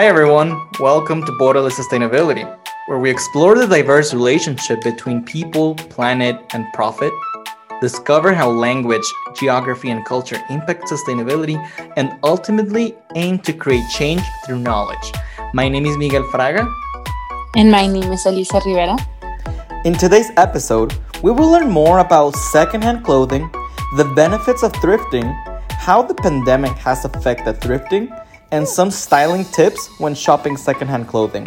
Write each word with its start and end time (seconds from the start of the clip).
Hi, 0.00 0.06
everyone. 0.06 0.58
Welcome 0.80 1.26
to 1.26 1.32
Borderless 1.32 1.72
Sustainability, 1.72 2.46
where 2.86 2.98
we 2.98 3.10
explore 3.10 3.54
the 3.54 3.66
diverse 3.66 4.14
relationship 4.14 4.80
between 4.80 5.22
people, 5.22 5.74
planet, 5.74 6.40
and 6.54 6.64
profit, 6.72 7.12
discover 7.82 8.32
how 8.32 8.48
language, 8.48 9.04
geography, 9.38 9.90
and 9.90 10.02
culture 10.06 10.38
impact 10.48 10.84
sustainability, 10.84 11.58
and 11.98 12.18
ultimately 12.22 12.96
aim 13.14 13.40
to 13.40 13.52
create 13.52 13.84
change 13.90 14.22
through 14.46 14.60
knowledge. 14.60 15.12
My 15.52 15.68
name 15.68 15.84
is 15.84 15.98
Miguel 15.98 16.24
Fraga. 16.32 16.64
And 17.54 17.70
my 17.70 17.86
name 17.86 18.10
is 18.10 18.24
Elisa 18.24 18.62
Rivera. 18.64 18.96
In 19.84 19.92
today's 19.92 20.30
episode, 20.38 20.94
we 21.22 21.30
will 21.30 21.50
learn 21.50 21.68
more 21.68 21.98
about 21.98 22.34
secondhand 22.36 23.04
clothing, 23.04 23.50
the 23.98 24.10
benefits 24.16 24.62
of 24.62 24.72
thrifting, 24.80 25.28
how 25.72 26.00
the 26.00 26.14
pandemic 26.14 26.72
has 26.78 27.04
affected 27.04 27.60
thrifting, 27.60 28.08
and 28.52 28.68
some 28.68 28.90
styling 28.90 29.44
tips 29.46 29.88
when 29.98 30.14
shopping 30.14 30.56
secondhand 30.56 31.08
clothing. 31.08 31.46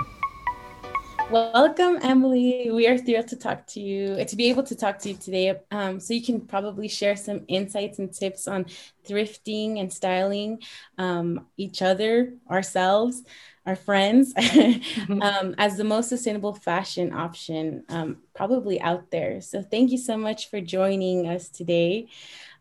Welcome, 1.33 1.97
Emily. 2.03 2.69
We 2.71 2.85
are 2.87 2.97
thrilled 2.97 3.27
to 3.29 3.35
talk 3.35 3.65
to 3.67 3.79
you, 3.79 4.23
to 4.23 4.35
be 4.35 4.51
able 4.51 4.61
to 4.63 4.75
talk 4.75 4.99
to 4.99 5.09
you 5.09 5.15
today. 5.15 5.55
Um, 5.71 5.99
so, 5.99 6.13
you 6.13 6.21
can 6.21 6.41
probably 6.41 6.87
share 6.87 7.15
some 7.15 7.45
insights 7.47 7.97
and 7.97 8.13
tips 8.13 8.47
on 8.47 8.67
thrifting 9.03 9.79
and 9.79 9.91
styling 9.91 10.61
um, 10.99 11.47
each 11.57 11.81
other, 11.81 12.33
ourselves, 12.51 13.23
our 13.65 13.75
friends, 13.75 14.31
um, 15.09 15.55
as 15.57 15.75
the 15.75 15.83
most 15.83 16.09
sustainable 16.09 16.53
fashion 16.53 17.11
option 17.11 17.83
um, 17.89 18.17
probably 18.35 18.79
out 18.79 19.09
there. 19.09 19.41
So, 19.41 19.63
thank 19.63 19.89
you 19.89 19.97
so 19.97 20.17
much 20.17 20.51
for 20.51 20.61
joining 20.61 21.27
us 21.27 21.49
today. 21.49 22.09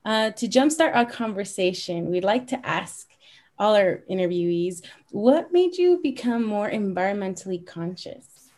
Uh, 0.02 0.30
to 0.30 0.48
jumpstart 0.48 0.97
our 0.97 1.05
conversation, 1.05 2.11
we'd 2.11 2.24
like 2.24 2.47
to 2.47 2.67
ask 2.67 3.11
all 3.58 3.75
our 3.75 4.03
interviewees, 4.11 4.83
what 5.11 5.53
made 5.53 5.77
you 5.77 6.00
become 6.03 6.45
more 6.45 6.70
environmentally 6.70 7.64
conscious? 7.64 8.50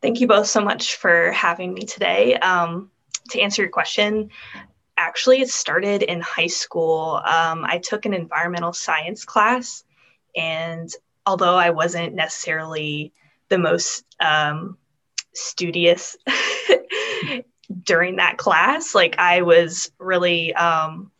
Thank 0.00 0.20
you 0.20 0.26
both 0.26 0.46
so 0.46 0.60
much 0.60 0.96
for 0.96 1.30
having 1.32 1.74
me 1.74 1.82
today. 1.82 2.34
Um, 2.36 2.90
to 3.30 3.40
answer 3.40 3.62
your 3.62 3.70
question, 3.70 4.30
actually, 4.96 5.40
it 5.40 5.48
started 5.48 6.02
in 6.02 6.20
high 6.20 6.48
school. 6.48 7.20
Um, 7.24 7.64
I 7.64 7.78
took 7.78 8.04
an 8.04 8.14
environmental 8.14 8.72
science 8.72 9.24
class, 9.24 9.84
and 10.36 10.90
although 11.24 11.56
I 11.56 11.70
wasn't 11.70 12.14
necessarily 12.14 13.12
the 13.48 13.58
most 13.58 14.04
um, 14.20 14.76
studious 15.34 16.16
during 17.84 18.16
that 18.16 18.38
class, 18.38 18.94
like 18.94 19.18
I 19.18 19.42
was 19.42 19.90
really 19.98 20.54
um, 20.54 21.10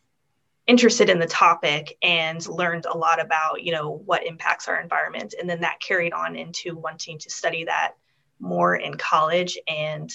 interested 0.66 1.10
in 1.10 1.18
the 1.18 1.26
topic 1.26 1.96
and 2.02 2.46
learned 2.48 2.86
a 2.86 2.96
lot 2.96 3.20
about 3.20 3.62
you 3.62 3.72
know 3.72 3.90
what 3.90 4.26
impacts 4.26 4.68
our 4.68 4.80
environment. 4.80 5.34
And 5.38 5.48
then 5.48 5.60
that 5.62 5.80
carried 5.80 6.12
on 6.12 6.36
into 6.36 6.76
wanting 6.76 7.18
to 7.18 7.30
study 7.30 7.64
that 7.64 7.94
more 8.38 8.74
in 8.76 8.94
college. 8.94 9.58
And 9.66 10.10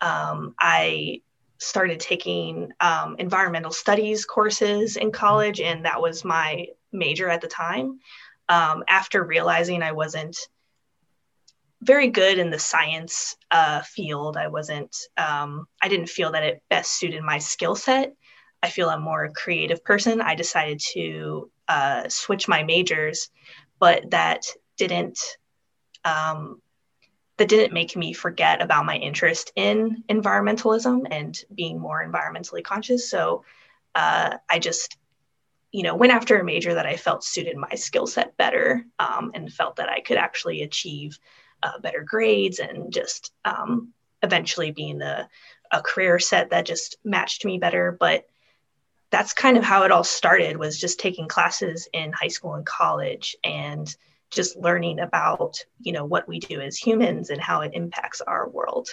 um, 0.00 0.54
i 0.58 1.20
started 1.58 2.00
taking 2.00 2.72
um, 2.80 3.14
environmental 3.20 3.70
studies 3.70 4.24
courses 4.24 4.96
in 4.96 5.12
college 5.12 5.60
and 5.60 5.84
that 5.84 6.00
was 6.00 6.24
my 6.24 6.66
major 6.92 7.28
at 7.28 7.40
the 7.40 7.46
time. 7.46 8.00
Um, 8.48 8.82
after 8.88 9.24
realizing 9.24 9.82
i 9.82 9.92
wasn't 9.92 10.36
very 11.80 12.08
good 12.08 12.38
in 12.38 12.50
the 12.50 12.58
science 12.58 13.36
uh, 13.50 13.80
field 13.82 14.36
i 14.36 14.48
wasn't 14.48 14.94
um, 15.16 15.66
i 15.80 15.88
didn't 15.88 16.08
feel 16.08 16.32
that 16.32 16.42
it 16.42 16.62
best 16.68 16.92
suited 16.98 17.22
my 17.22 17.38
skill 17.38 17.76
set 17.76 18.14
I 18.62 18.70
feel 18.70 18.88
I'm 18.88 19.02
more 19.02 19.28
creative 19.34 19.84
person. 19.84 20.20
I 20.20 20.34
decided 20.34 20.80
to 20.92 21.50
uh, 21.68 22.08
switch 22.08 22.48
my 22.48 22.62
majors, 22.62 23.30
but 23.78 24.10
that 24.10 24.46
didn't 24.76 25.18
um, 26.04 26.60
that 27.38 27.48
didn't 27.48 27.72
make 27.72 27.96
me 27.96 28.12
forget 28.12 28.62
about 28.62 28.84
my 28.84 28.96
interest 28.96 29.52
in 29.56 30.04
environmentalism 30.08 31.06
and 31.10 31.38
being 31.54 31.78
more 31.80 32.04
environmentally 32.06 32.62
conscious. 32.62 33.10
So 33.10 33.44
uh, 33.94 34.36
I 34.48 34.58
just 34.58 34.96
you 35.72 35.82
know 35.82 35.96
went 35.96 36.12
after 36.12 36.38
a 36.38 36.44
major 36.44 36.74
that 36.74 36.86
I 36.86 36.96
felt 36.96 37.24
suited 37.24 37.56
my 37.56 37.74
skill 37.74 38.06
set 38.06 38.36
better 38.36 38.84
um, 38.98 39.32
and 39.34 39.52
felt 39.52 39.76
that 39.76 39.88
I 39.88 40.00
could 40.00 40.18
actually 40.18 40.62
achieve 40.62 41.18
uh, 41.62 41.78
better 41.80 42.04
grades 42.06 42.58
and 42.58 42.92
just 42.92 43.32
um, 43.44 43.92
eventually 44.22 44.70
being 44.70 45.00
a, 45.02 45.28
a 45.70 45.80
career 45.82 46.18
set 46.18 46.50
that 46.50 46.66
just 46.66 46.96
matched 47.04 47.44
me 47.44 47.58
better. 47.58 47.96
But 47.98 48.26
that's 49.12 49.34
kind 49.34 49.58
of 49.58 49.62
how 49.62 49.84
it 49.84 49.92
all 49.92 50.02
started 50.02 50.56
was 50.56 50.80
just 50.80 50.98
taking 50.98 51.28
classes 51.28 51.86
in 51.92 52.12
high 52.12 52.28
school 52.28 52.54
and 52.54 52.64
college 52.66 53.36
and 53.44 53.94
just 54.30 54.56
learning 54.56 54.98
about 54.98 55.58
you 55.80 55.92
know 55.92 56.06
what 56.06 56.26
we 56.26 56.40
do 56.40 56.60
as 56.60 56.76
humans 56.78 57.28
and 57.28 57.40
how 57.40 57.60
it 57.60 57.72
impacts 57.74 58.22
our 58.22 58.48
world. 58.48 58.88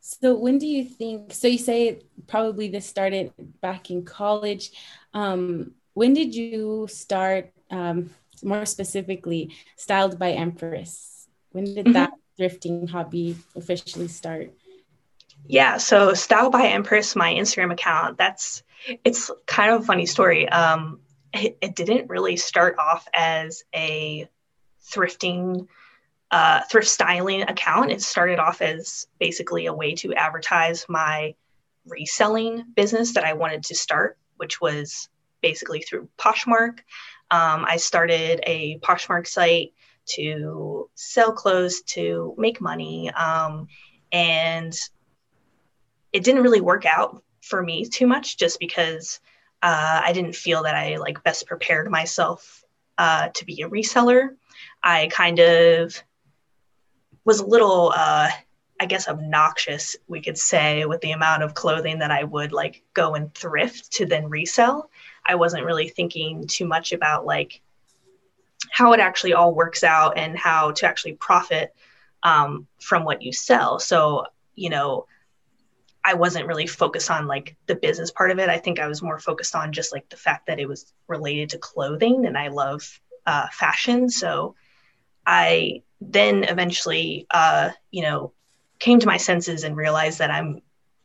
So 0.00 0.38
when 0.38 0.58
do 0.58 0.66
you 0.66 0.84
think 0.84 1.32
so 1.34 1.48
you 1.48 1.58
say 1.58 2.00
probably 2.28 2.68
this 2.68 2.86
started 2.86 3.32
back 3.60 3.90
in 3.90 4.04
college. 4.04 4.70
Um, 5.12 5.72
when 5.94 6.14
did 6.14 6.34
you 6.34 6.86
start 6.88 7.50
um, 7.70 8.10
more 8.42 8.64
specifically 8.64 9.52
styled 9.76 10.18
by 10.18 10.30
empress? 10.30 11.26
When 11.50 11.64
did 11.64 11.86
mm-hmm. 11.86 11.92
that 11.94 12.12
thrifting 12.38 12.88
hobby 12.88 13.36
officially 13.56 14.08
start 14.08 14.52
yeah, 15.46 15.76
so 15.76 16.14
Style 16.14 16.50
by 16.50 16.66
Empress, 16.68 17.16
my 17.16 17.32
Instagram 17.32 17.72
account, 17.72 18.18
that's 18.18 18.62
it's 19.04 19.30
kind 19.46 19.72
of 19.72 19.82
a 19.82 19.84
funny 19.84 20.06
story. 20.06 20.48
Um, 20.48 21.00
it, 21.32 21.58
it 21.60 21.76
didn't 21.76 22.08
really 22.08 22.36
start 22.36 22.76
off 22.78 23.06
as 23.14 23.62
a 23.74 24.28
thrifting, 24.90 25.66
uh, 26.30 26.62
thrift 26.70 26.88
styling 26.88 27.42
account. 27.42 27.90
It 27.90 28.02
started 28.02 28.38
off 28.38 28.62
as 28.62 29.06
basically 29.18 29.66
a 29.66 29.74
way 29.74 29.94
to 29.96 30.14
advertise 30.14 30.86
my 30.88 31.34
reselling 31.86 32.64
business 32.74 33.14
that 33.14 33.24
I 33.24 33.34
wanted 33.34 33.64
to 33.64 33.74
start, 33.74 34.18
which 34.36 34.60
was 34.60 35.08
basically 35.42 35.80
through 35.80 36.08
Poshmark. 36.18 36.78
Um, 37.30 37.64
I 37.66 37.76
started 37.76 38.40
a 38.46 38.78
Poshmark 38.78 39.26
site 39.26 39.72
to 40.16 40.90
sell 40.94 41.32
clothes 41.32 41.82
to 41.82 42.34
make 42.38 42.60
money. 42.60 43.10
Um, 43.10 43.68
and 44.12 44.76
it 46.12 46.24
didn't 46.24 46.42
really 46.42 46.60
work 46.60 46.86
out 46.86 47.22
for 47.42 47.62
me 47.62 47.84
too 47.86 48.06
much 48.06 48.36
just 48.36 48.58
because 48.60 49.20
uh, 49.62 50.00
I 50.04 50.12
didn't 50.12 50.34
feel 50.34 50.62
that 50.62 50.74
I 50.74 50.96
like 50.96 51.22
best 51.22 51.46
prepared 51.46 51.90
myself 51.90 52.64
uh, 52.98 53.28
to 53.28 53.44
be 53.44 53.62
a 53.62 53.68
reseller. 53.68 54.36
I 54.82 55.08
kind 55.08 55.38
of 55.38 56.02
was 57.24 57.40
a 57.40 57.46
little, 57.46 57.92
uh, 57.94 58.28
I 58.80 58.86
guess, 58.86 59.08
obnoxious, 59.08 59.96
we 60.08 60.22
could 60.22 60.38
say, 60.38 60.86
with 60.86 61.00
the 61.02 61.12
amount 61.12 61.42
of 61.42 61.54
clothing 61.54 61.98
that 61.98 62.10
I 62.10 62.24
would 62.24 62.52
like 62.52 62.82
go 62.94 63.14
and 63.14 63.32
thrift 63.34 63.92
to 63.92 64.06
then 64.06 64.28
resell. 64.30 64.90
I 65.26 65.34
wasn't 65.34 65.64
really 65.64 65.88
thinking 65.88 66.46
too 66.46 66.66
much 66.66 66.92
about 66.92 67.26
like 67.26 67.60
how 68.70 68.92
it 68.92 69.00
actually 69.00 69.34
all 69.34 69.54
works 69.54 69.84
out 69.84 70.16
and 70.16 70.38
how 70.38 70.70
to 70.72 70.86
actually 70.86 71.14
profit 71.14 71.74
um, 72.22 72.66
from 72.78 73.04
what 73.04 73.22
you 73.22 73.32
sell. 73.32 73.78
So, 73.78 74.26
you 74.54 74.70
know, 74.70 75.06
I 76.04 76.14
wasn't 76.14 76.46
really 76.46 76.66
focused 76.66 77.10
on 77.10 77.26
like 77.26 77.56
the 77.66 77.74
business 77.74 78.10
part 78.10 78.30
of 78.30 78.38
it. 78.38 78.48
I 78.48 78.58
think 78.58 78.78
I 78.78 78.88
was 78.88 79.02
more 79.02 79.18
focused 79.18 79.54
on 79.54 79.72
just 79.72 79.92
like 79.92 80.08
the 80.08 80.16
fact 80.16 80.46
that 80.46 80.58
it 80.58 80.68
was 80.68 80.92
related 81.08 81.50
to 81.50 81.58
clothing 81.58 82.26
and 82.26 82.38
I 82.38 82.48
love 82.48 83.00
uh, 83.26 83.48
fashion. 83.52 84.08
So 84.08 84.54
I 85.26 85.82
then 86.00 86.44
eventually, 86.44 87.26
uh, 87.30 87.70
you 87.90 88.02
know, 88.02 88.32
came 88.78 88.98
to 89.00 89.06
my 89.06 89.18
senses 89.18 89.64
and 89.64 89.76
realized 89.76 90.20
that 90.20 90.30
I'm 90.30 90.62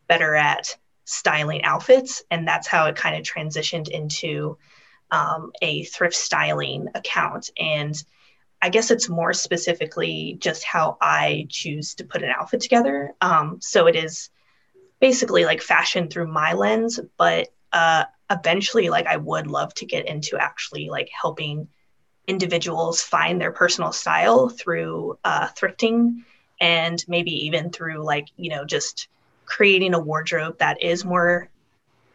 better 0.08 0.36
at 0.36 0.76
styling 1.04 1.64
outfits. 1.64 2.24
And 2.32 2.48
that's 2.48 2.68
how 2.68 2.88
it 2.88 2.96
kind 2.96 3.16
of 3.16 3.24
transitioned 3.24 3.90
into 3.90 4.58
um, 5.12 5.52
a 5.62 5.84
thrift 5.84 6.16
styling 6.16 6.88
account. 6.96 7.50
And 7.60 7.96
I 8.62 8.70
guess 8.70 8.90
it's 8.90 9.10
more 9.10 9.34
specifically 9.34 10.38
just 10.40 10.64
how 10.64 10.98
I 11.02 11.48
choose 11.50 11.96
to 11.96 12.06
put 12.06 12.24
an 12.24 12.30
outfit 12.30 12.62
together. 12.62 13.14
Um, 13.22 13.60
so 13.62 13.88
it 13.88 13.96
is 13.96 14.30
basically 15.00 15.46
like 15.46 15.62
fashion 15.62 16.10
through 16.10 16.28
my 16.28 16.54
lens, 16.54 17.00
but 17.18 17.50
uh, 17.74 18.06
eventually, 18.30 18.90
like 18.90 19.08
I 19.08 19.18
would 19.18 19.48
love 19.48 19.74
to 19.76 19.86
get 19.86 20.08
into 20.08 20.38
actually 20.38 20.90
like 20.90 21.10
helping 21.10 21.68
individuals 22.28 23.02
find 23.02 23.40
their 23.40 23.52
personal 23.52 23.92
style 23.92 24.50
through 24.50 25.18
uh, 25.24 25.48
thrifting 25.50 26.24
and 26.60 27.04
maybe 27.08 27.32
even 27.46 27.70
through 27.70 28.04
like 28.04 28.28
you 28.38 28.50
know 28.50 28.66
just 28.66 29.08
creating 29.46 29.94
a 29.94 30.00
wardrobe 30.00 30.58
that 30.58 30.82
is 30.82 31.06
more 31.06 31.50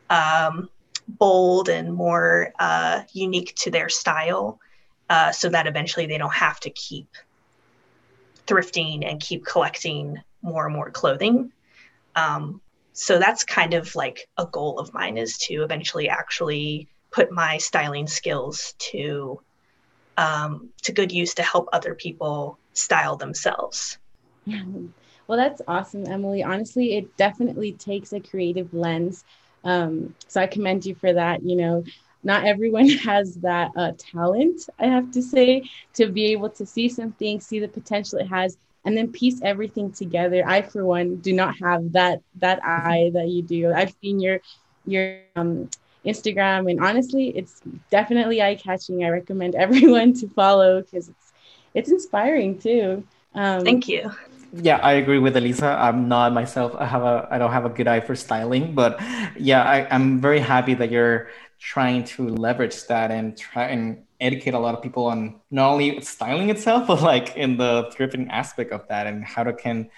um, 0.09 0.69
bold 1.06 1.69
and 1.69 1.93
more 1.93 2.53
uh, 2.59 3.03
unique 3.12 3.55
to 3.56 3.71
their 3.71 3.88
style 3.88 4.59
uh, 5.09 5.31
so 5.31 5.49
that 5.49 5.67
eventually 5.67 6.06
they 6.06 6.19
don't 6.19 6.35
have 6.35 6.59
to 6.61 6.71
keep 6.71 7.09
thrifting 8.47 9.09
and 9.09 9.21
keep 9.21 9.44
collecting 9.44 10.17
more 10.43 10.67
and 10.67 10.75
more 10.75 10.91
clothing. 10.91 11.53
Um, 12.17 12.61
so 12.93 13.19
that's 13.19 13.45
kind 13.45 13.75
of 13.75 13.95
like 13.95 14.29
a 14.37 14.47
goal 14.47 14.79
of 14.79 14.93
mine 14.93 15.17
is 15.17 15.39
to 15.39 15.63
eventually 15.63 16.09
actually 16.09 16.89
put 17.11 17.33
my 17.33 17.59
styling 17.59 18.07
skills 18.07 18.75
to 18.79 19.41
um, 20.17 20.69
to 20.83 20.93
good 20.93 21.13
use 21.13 21.35
to 21.35 21.43
help 21.43 21.69
other 21.73 21.95
people 21.95 22.59
style 22.75 23.17
themselves. 23.17 23.99
Well, 25.27 25.39
that's 25.39 25.63
awesome, 25.69 26.09
Emily. 26.09 26.43
Honestly, 26.43 26.97
it 26.97 27.17
definitely 27.17 27.71
takes 27.71 28.13
a 28.13 28.19
creative 28.19 28.75
lens. 28.75 29.23
Um, 29.63 30.17
so 30.27 30.41
I 30.41 30.49
commend 30.49 30.85
you 30.85 30.97
for 30.97 31.13
that. 31.13 31.45
You 31.45 31.55
know, 31.55 31.85
not 32.25 32.45
everyone 32.45 32.89
has 33.05 33.37
that 33.37 33.71
uh, 33.77 33.93
talent, 33.97 34.69
I 34.81 34.87
have 34.87 35.13
to 35.13 35.23
say, 35.23 35.71
to 35.95 36.09
be 36.09 36.33
able 36.33 36.51
to 36.51 36.67
see 36.67 36.89
something, 36.89 37.41
see 37.41 37.61
the 37.61 37.69
potential 37.69 38.19
it 38.19 38.27
has, 38.27 38.57
and 38.85 38.97
then 38.97 39.12
piece 39.12 39.41
everything 39.43 39.93
together. 39.93 40.43
I, 40.47 40.62
for 40.62 40.85
one, 40.85 41.17
do 41.17 41.32
not 41.32 41.56
have 41.59 41.93
that 41.93 42.23
that 42.37 42.65
eye 42.65 43.11
that 43.15 43.29
you 43.29 43.43
do. 43.43 43.73
I've 43.73 43.94
seen 44.03 44.21
your 44.21 44.41
your 44.87 45.21
um, 45.37 45.69
Instagram, 46.05 46.71
and 46.71 46.81
honestly, 46.81 47.29
it's 47.29 47.61
definitely 47.91 48.43
eye 48.43 48.55
catching. 48.55 49.05
I 49.05 49.09
recommend 49.09 49.55
everyone 49.65 50.15
to 50.15 50.29
follow 50.29 50.81
because 50.82 51.09
it's 51.09 51.32
it's 51.75 51.91
inspiring 51.91 52.59
too. 52.59 53.05
Um, 53.35 53.65
Thank 53.65 53.88
you. 53.88 54.11
Yeah, 54.53 54.79
I 54.83 54.94
agree 54.94 55.21
with 55.21 55.37
Elisa. 55.37 55.79
I'm 55.79 56.09
not 56.09 56.33
myself. 56.33 56.75
I 56.76 56.85
have 56.85 57.03
a 57.03 57.29
I 57.31 57.38
don't 57.38 57.53
have 57.53 57.65
a 57.65 57.69
good 57.69 57.87
eye 57.87 58.00
for 58.00 58.17
styling, 58.17 58.75
but 58.75 59.00
yeah, 59.38 59.62
I, 59.62 59.87
I'm 59.94 60.21
very 60.21 60.41
happy 60.41 60.75
that 60.75 60.91
you're 60.91 61.29
trying 61.61 62.03
to 62.03 62.27
leverage 62.29 62.87
that 62.87 63.11
and 63.11 63.37
try 63.37 63.67
and 63.67 64.03
educate 64.19 64.55
a 64.55 64.59
lot 64.59 64.75
of 64.75 64.83
people 64.83 65.05
on 65.07 65.39
not 65.51 65.71
only 65.71 66.01
styling 66.01 66.51
itself, 66.51 66.87
but 66.89 67.03
like 67.03 67.37
in 67.37 67.57
the 67.57 67.93
thrifting 67.95 68.29
aspect 68.31 68.73
of 68.73 68.89
that 68.89 69.07
and 69.07 69.25
how 69.25 69.45
to 69.45 69.53
can 69.53 69.89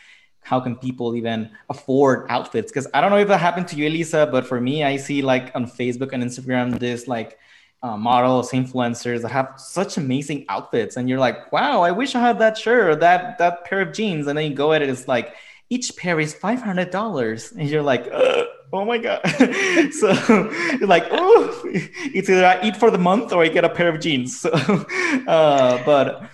how 0.44 0.59
can 0.59 0.75
people 0.75 1.14
even 1.14 1.49
afford 1.70 2.26
outfits? 2.29 2.73
Because 2.73 2.88
I 2.93 3.00
don't 3.00 3.11
know 3.11 3.19
if 3.19 3.29
that 3.29 3.38
happened 3.38 3.69
to 3.69 3.76
you, 3.76 3.87
Elisa, 3.87 4.29
but 4.29 4.44
for 4.44 4.61
me, 4.61 4.82
I 4.82 4.97
see 4.97 5.23
like 5.23 5.53
on 5.55 5.67
Facebook 5.67 6.12
and 6.12 6.20
Instagram 6.20 6.81
this 6.81 7.06
like 7.06 7.38
uh, 7.81 7.97
models, 7.97 8.50
influencers 8.50 9.23
that 9.23 9.31
have 9.31 9.55
such 9.56 9.99
amazing 9.99 10.47
outfits, 10.49 10.97
and 10.97 11.09
you're 11.09 11.20
like, 11.20 11.53
wow, 11.53 11.82
I 11.82 11.93
wish 11.93 12.17
I 12.17 12.20
had 12.20 12.41
that 12.41 12.59
shirt 12.59 12.88
or 12.88 12.97
that 12.97 13.38
that 13.38 13.64
pair 13.64 13.81
of 13.82 13.93
jeans, 13.93 14.26
and 14.26 14.37
then 14.37 14.50
you 14.50 14.56
go 14.56 14.73
at 14.73 14.82
it, 14.82 14.88
it's 14.88 15.06
like 15.06 15.37
each 15.70 15.97
pair 15.97 16.19
is 16.19 16.35
five 16.35 16.61
hundred 16.61 16.91
dollars, 16.91 17.53
and 17.53 17.69
you're 17.69 17.82
like. 17.82 18.09
Ugh 18.12 18.47
oh 18.73 18.85
my 18.85 18.99
god. 18.99 19.21
So 19.93 20.09
like 20.81 21.07
oh 21.11 21.61
it's 21.65 22.29
either 22.29 22.47
i 22.47 22.61
eat 22.63 22.77
for 22.77 22.91
the 22.91 22.99
month 22.99 23.33
or 23.33 23.43
i 23.43 23.49
get 23.49 23.65
a 23.65 23.69
pair 23.69 23.89
of 23.89 24.01
jeans. 24.01 24.41
So 24.43 24.51
uh, 24.51 25.83
but 25.85 26.31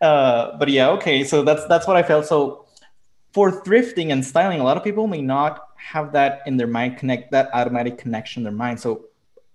uh, 0.00 0.58
but 0.58 0.68
yeah 0.68 0.90
okay. 0.90 1.24
So 1.24 1.42
that's 1.42 1.64
that's 1.66 1.86
what 1.86 1.96
i 1.96 2.02
felt. 2.02 2.26
So 2.26 2.66
for 3.32 3.62
thrifting 3.62 4.12
and 4.12 4.24
styling 4.24 4.60
a 4.60 4.64
lot 4.64 4.76
of 4.76 4.84
people 4.84 5.06
may 5.06 5.22
not 5.22 5.68
have 5.76 6.12
that 6.12 6.40
in 6.46 6.56
their 6.56 6.66
mind 6.66 6.96
connect 6.96 7.30
that 7.32 7.50
automatic 7.52 7.98
connection 7.98 8.40
in 8.40 8.44
their 8.44 8.52
mind. 8.52 8.80
So 8.80 9.06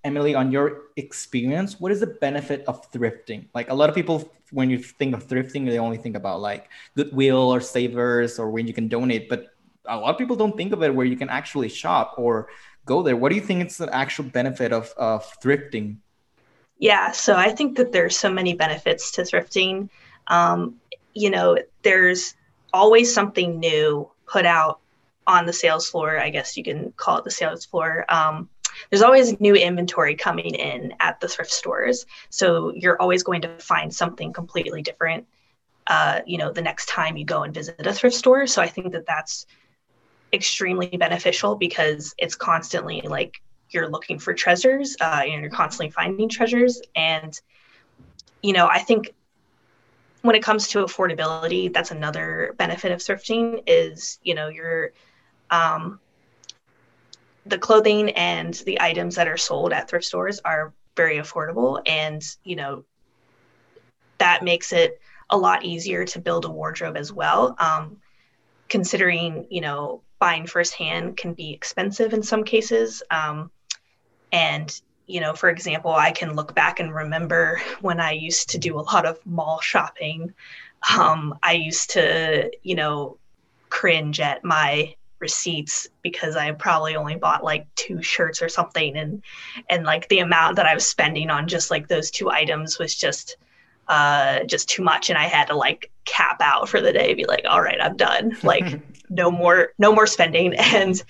emily 0.04 0.34
on 0.34 0.52
your 0.52 0.90
experience 0.98 1.80
what 1.80 1.92
is 1.92 2.00
the 2.00 2.08
benefit 2.08 2.64
of 2.68 2.92
thrifting? 2.92 3.46
Like 3.54 3.70
a 3.70 3.74
lot 3.74 3.90
of 3.90 3.96
people 3.96 4.32
when 4.52 4.70
you 4.70 4.78
think 4.78 5.14
of 5.16 5.28
thrifting 5.28 5.66
they 5.66 5.80
only 5.80 5.98
think 5.98 6.16
about 6.16 6.42
like 6.42 6.70
goodwill 6.96 7.54
or 7.54 7.62
savers 7.62 8.40
or 8.40 8.50
when 8.50 8.68
you 8.68 8.74
can 8.74 8.88
donate 8.88 9.30
but 9.30 9.54
a 9.86 9.98
lot 9.98 10.12
of 10.12 10.18
people 10.18 10.36
don't 10.36 10.56
think 10.56 10.74
of 10.74 10.84
it 10.84 10.94
where 10.94 11.06
you 11.06 11.16
can 11.16 11.30
actually 11.30 11.70
shop 11.70 12.16
or 12.18 12.50
go 12.86 13.02
there. 13.04 13.16
What 13.16 13.30
do 13.30 13.36
you 13.36 13.42
think 13.42 13.62
it's 13.62 13.78
the 13.78 13.94
actual 13.94 14.26
benefit 14.26 14.72
of, 14.74 14.94
of 14.98 15.40
thrifting? 15.42 15.98
Yeah, 16.78 17.12
so 17.12 17.36
I 17.36 17.50
think 17.50 17.78
that 17.78 17.92
there's 17.92 18.18
so 18.18 18.32
many 18.32 18.54
benefits 18.54 19.12
to 19.12 19.22
thrifting. 19.22 19.90
Um, 20.28 20.76
you 21.14 21.30
know, 21.30 21.58
there's 21.84 22.36
always 22.74 23.14
something 23.14 23.60
new 23.60 24.10
put 24.26 24.46
out 24.46 24.80
on 25.28 25.46
the 25.46 25.54
sales 25.54 25.90
floor. 25.90 26.18
I 26.20 26.30
guess 26.30 26.58
you 26.58 26.64
can 26.64 26.92
call 26.98 27.18
it 27.18 27.24
the 27.24 27.32
sales 27.32 27.66
floor. 27.66 28.06
Um, 28.10 28.50
there's 28.90 29.04
always 29.04 29.40
new 29.40 29.54
inventory 29.54 30.16
coming 30.16 30.56
in 30.56 30.94
at 31.00 31.20
the 31.20 31.28
thrift 31.28 31.52
stores. 31.52 32.06
So 32.30 32.74
you're 32.74 33.00
always 33.00 33.22
going 33.22 33.42
to 33.42 33.58
find 33.60 33.94
something 33.94 34.34
completely 34.34 34.82
different, 34.82 35.28
uh, 35.88 36.22
you 36.26 36.38
know, 36.38 36.52
the 36.52 36.62
next 36.62 36.88
time 36.88 37.18
you 37.18 37.26
go 37.26 37.44
and 37.44 37.54
visit 37.54 37.86
a 37.86 37.94
thrift 37.94 38.16
store. 38.16 38.48
So 38.48 38.62
I 38.62 38.68
think 38.68 38.94
that 38.94 39.06
that's 39.06 39.46
extremely 40.34 40.88
beneficial 40.88 41.56
because 41.56 42.14
it's 42.18 42.36
constantly 42.36 43.02
like 43.02 43.42
you're 43.70 43.90
looking 43.90 44.20
for 44.20 44.34
treasures 44.34 44.98
uh, 45.02 45.24
and 45.26 45.42
you're 45.42 45.52
constantly 45.52 45.92
finding 45.92 46.30
treasures. 46.30 46.82
And 46.96 47.40
you 48.42 48.54
know 48.54 48.68
i 48.68 48.80
think 48.80 49.14
when 50.22 50.36
it 50.36 50.44
comes 50.44 50.68
to 50.70 50.80
affordability 50.80 51.72
that's 51.74 51.92
another 51.92 52.54
benefit 52.58 52.92
of 52.92 53.00
thrifting 53.00 53.64
is 53.68 54.20
you 54.24 54.36
know 54.36 54.48
your 54.48 54.92
um, 55.50 56.00
the 57.46 57.58
clothing 57.58 58.12
and 58.12 58.54
the 58.66 58.80
items 58.80 59.16
that 59.16 59.28
are 59.28 59.38
sold 59.38 59.74
at 59.74 59.90
thrift 59.90 60.06
stores 60.06 60.40
are 60.46 60.74
very 60.96 61.18
affordable. 61.18 61.82
And 61.86 62.24
you 62.44 62.56
know 62.56 62.86
that 64.18 64.44
makes 64.44 64.72
it 64.72 65.02
a 65.30 65.38
lot 65.38 65.66
easier 65.66 66.06
to 66.06 66.20
build 66.20 66.46
a 66.46 66.50
wardrobe 66.50 66.96
as 66.96 67.12
well. 67.12 67.56
Um, 67.60 67.98
considering 68.70 69.48
you 69.50 69.62
know 69.62 70.02
buying 70.22 70.46
firsthand 70.46 71.18
can 71.18 71.34
be 71.34 71.52
expensive 71.52 72.14
in 72.14 72.22
some 72.22 72.44
cases. 72.44 73.02
Um, 73.10 73.50
and, 74.32 74.72
you 75.08 75.20
know, 75.20 75.34
for 75.34 75.50
example, 75.50 75.92
I 75.92 76.12
can 76.12 76.36
look 76.36 76.54
back 76.54 76.80
and 76.80 76.94
remember 76.94 77.60
when 77.82 78.00
I 78.00 78.12
used 78.12 78.52
to 78.52 78.60
do 78.60 78.80
a 78.80 78.82
lot 78.82 79.08
of 79.08 79.20
mall 79.26 79.60
shopping. 79.62 80.34
Um, 80.96 81.38
I 81.42 81.54
used 81.54 81.90
to, 81.92 82.52
you 82.62 82.76
know, 82.76 83.18
cringe 83.70 84.20
at 84.20 84.44
my 84.44 84.94
receipts 85.20 85.88
because 86.04 86.36
I 86.36 86.52
probably 86.52 86.96
only 86.96 87.16
bought 87.16 87.44
like 87.44 87.68
two 87.76 88.02
shirts 88.02 88.42
or 88.42 88.50
something 88.50 88.98
and 88.98 89.22
and 89.70 89.86
like 89.86 90.10
the 90.10 90.20
amount 90.20 90.56
that 90.56 90.66
I 90.66 90.74
was 90.74 90.86
spending 90.86 91.30
on 91.30 91.48
just 91.48 91.70
like 91.70 91.88
those 91.88 92.10
two 92.10 92.32
items 92.32 92.80
was 92.80 92.96
just 92.96 93.38
uh 93.88 94.44
just 94.46 94.68
too 94.68 94.82
much 94.82 95.12
and 95.12 95.20
I 95.20 95.26
had 95.26 95.48
to 95.48 95.56
like 95.56 95.92
cap 96.06 96.42
out 96.42 96.68
for 96.70 96.82
the 96.82 96.92
day 96.92 97.14
be 97.14 97.26
like 97.26 97.46
all 97.48 97.62
right 97.62 97.78
I'm 97.80 97.98
done 97.98 98.36
like 98.44 98.82
no 99.12 99.30
more 99.30 99.74
no 99.78 99.94
more 99.94 100.08
spending. 100.08 100.56
And 100.58 101.02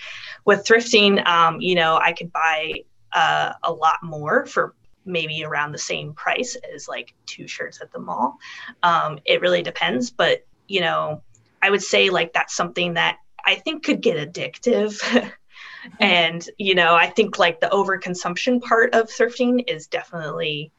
with 0.44 0.64
thrifting 0.64 1.24
um, 1.26 1.60
you 1.60 1.74
know 1.74 1.96
i 1.96 2.12
could 2.12 2.32
buy 2.32 2.72
uh, 3.12 3.52
a 3.62 3.72
lot 3.72 4.02
more 4.02 4.46
for 4.46 4.74
maybe 5.04 5.44
around 5.44 5.72
the 5.72 5.78
same 5.78 6.14
price 6.14 6.56
as 6.74 6.88
like 6.88 7.12
two 7.26 7.46
shirts 7.46 7.80
at 7.82 7.92
the 7.92 7.98
mall. 7.98 8.38
Um, 8.82 9.18
it 9.24 9.40
really 9.40 9.62
depends 9.62 10.10
but 10.10 10.44
you 10.68 10.80
know 10.80 11.22
i 11.62 11.70
would 11.70 11.82
say 11.82 12.10
like 12.10 12.32
that's 12.32 12.54
something 12.54 12.94
that 12.94 13.18
i 13.44 13.54
think 13.54 13.84
could 13.84 14.00
get 14.02 14.16
addictive. 14.16 15.00
And 15.98 16.48
you 16.58 16.76
know 16.76 16.94
i 16.94 17.08
think 17.08 17.40
like 17.40 17.58
the 17.58 17.66
overconsumption 17.66 18.62
part 18.62 18.94
of 18.94 19.08
thrifting 19.08 19.64
is 19.68 19.88
definitely 19.88 20.70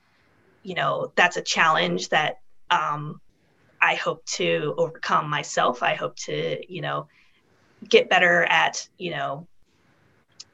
you 0.64 0.76
know 0.76 1.12
that's 1.16 1.36
a 1.36 1.42
challenge 1.42 2.08
that 2.10 2.40
um, 2.72 3.22
I 3.84 3.96
hope 3.96 4.26
to 4.26 4.74
overcome 4.78 5.30
myself. 5.30 5.84
I 5.84 5.94
hope 5.96 6.16
to, 6.28 6.74
you 6.74 6.82
know, 6.82 7.08
get 7.88 8.10
better 8.10 8.46
at, 8.46 8.88
you 8.98 9.12
know, 9.12 9.46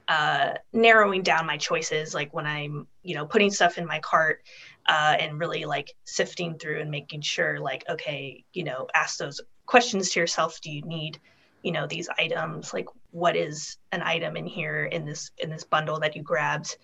uh, 0.08 0.54
narrowing 0.74 1.22
down 1.22 1.46
my 1.46 1.56
choices, 1.58 2.16
like 2.16 2.34
when 2.34 2.48
I'm, 2.48 2.88
you 3.04 3.14
know, 3.14 3.28
putting 3.28 3.52
stuff 3.52 3.78
in 3.78 3.86
my 3.86 4.00
cart 4.00 4.42
uh, 4.88 5.16
and 5.20 5.40
really 5.40 5.66
like 5.66 5.94
sifting 6.06 6.58
through 6.58 6.82
and 6.82 6.90
making 6.90 7.22
sure, 7.22 7.60
like, 7.60 7.84
okay, 7.88 8.44
you 8.52 8.64
know, 8.64 8.88
ask 8.96 9.20
those 9.20 9.40
questions 9.68 10.10
to 10.10 10.20
yourself. 10.20 10.60
Do 10.62 10.72
you 10.72 10.82
need, 10.82 11.20
you 11.62 11.72
know, 11.72 11.86
these 11.86 12.10
items? 12.18 12.74
Like, 12.74 12.88
what 13.12 13.36
is 13.36 13.78
an 13.92 14.02
item 14.02 14.38
in 14.38 14.48
here 14.48 14.86
in 14.86 15.06
this 15.06 15.30
in 15.38 15.52
this 15.52 15.64
bundle 15.64 16.00
that 16.00 16.16
you 16.16 16.24
grabbed? 16.24 16.78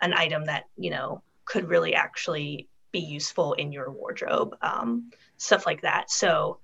An 0.00 0.14
item 0.14 0.46
that 0.46 0.64
you 0.78 0.88
know 0.88 1.22
could 1.44 1.68
really 1.68 1.94
actually 1.94 2.68
be 2.92 3.00
useful 3.00 3.52
in 3.52 3.72
your 3.72 3.90
wardrobe. 3.90 4.56
Um, 4.62 5.10
stuff 5.40 5.64
like 5.64 5.80
that. 5.80 6.10
So, 6.10 6.58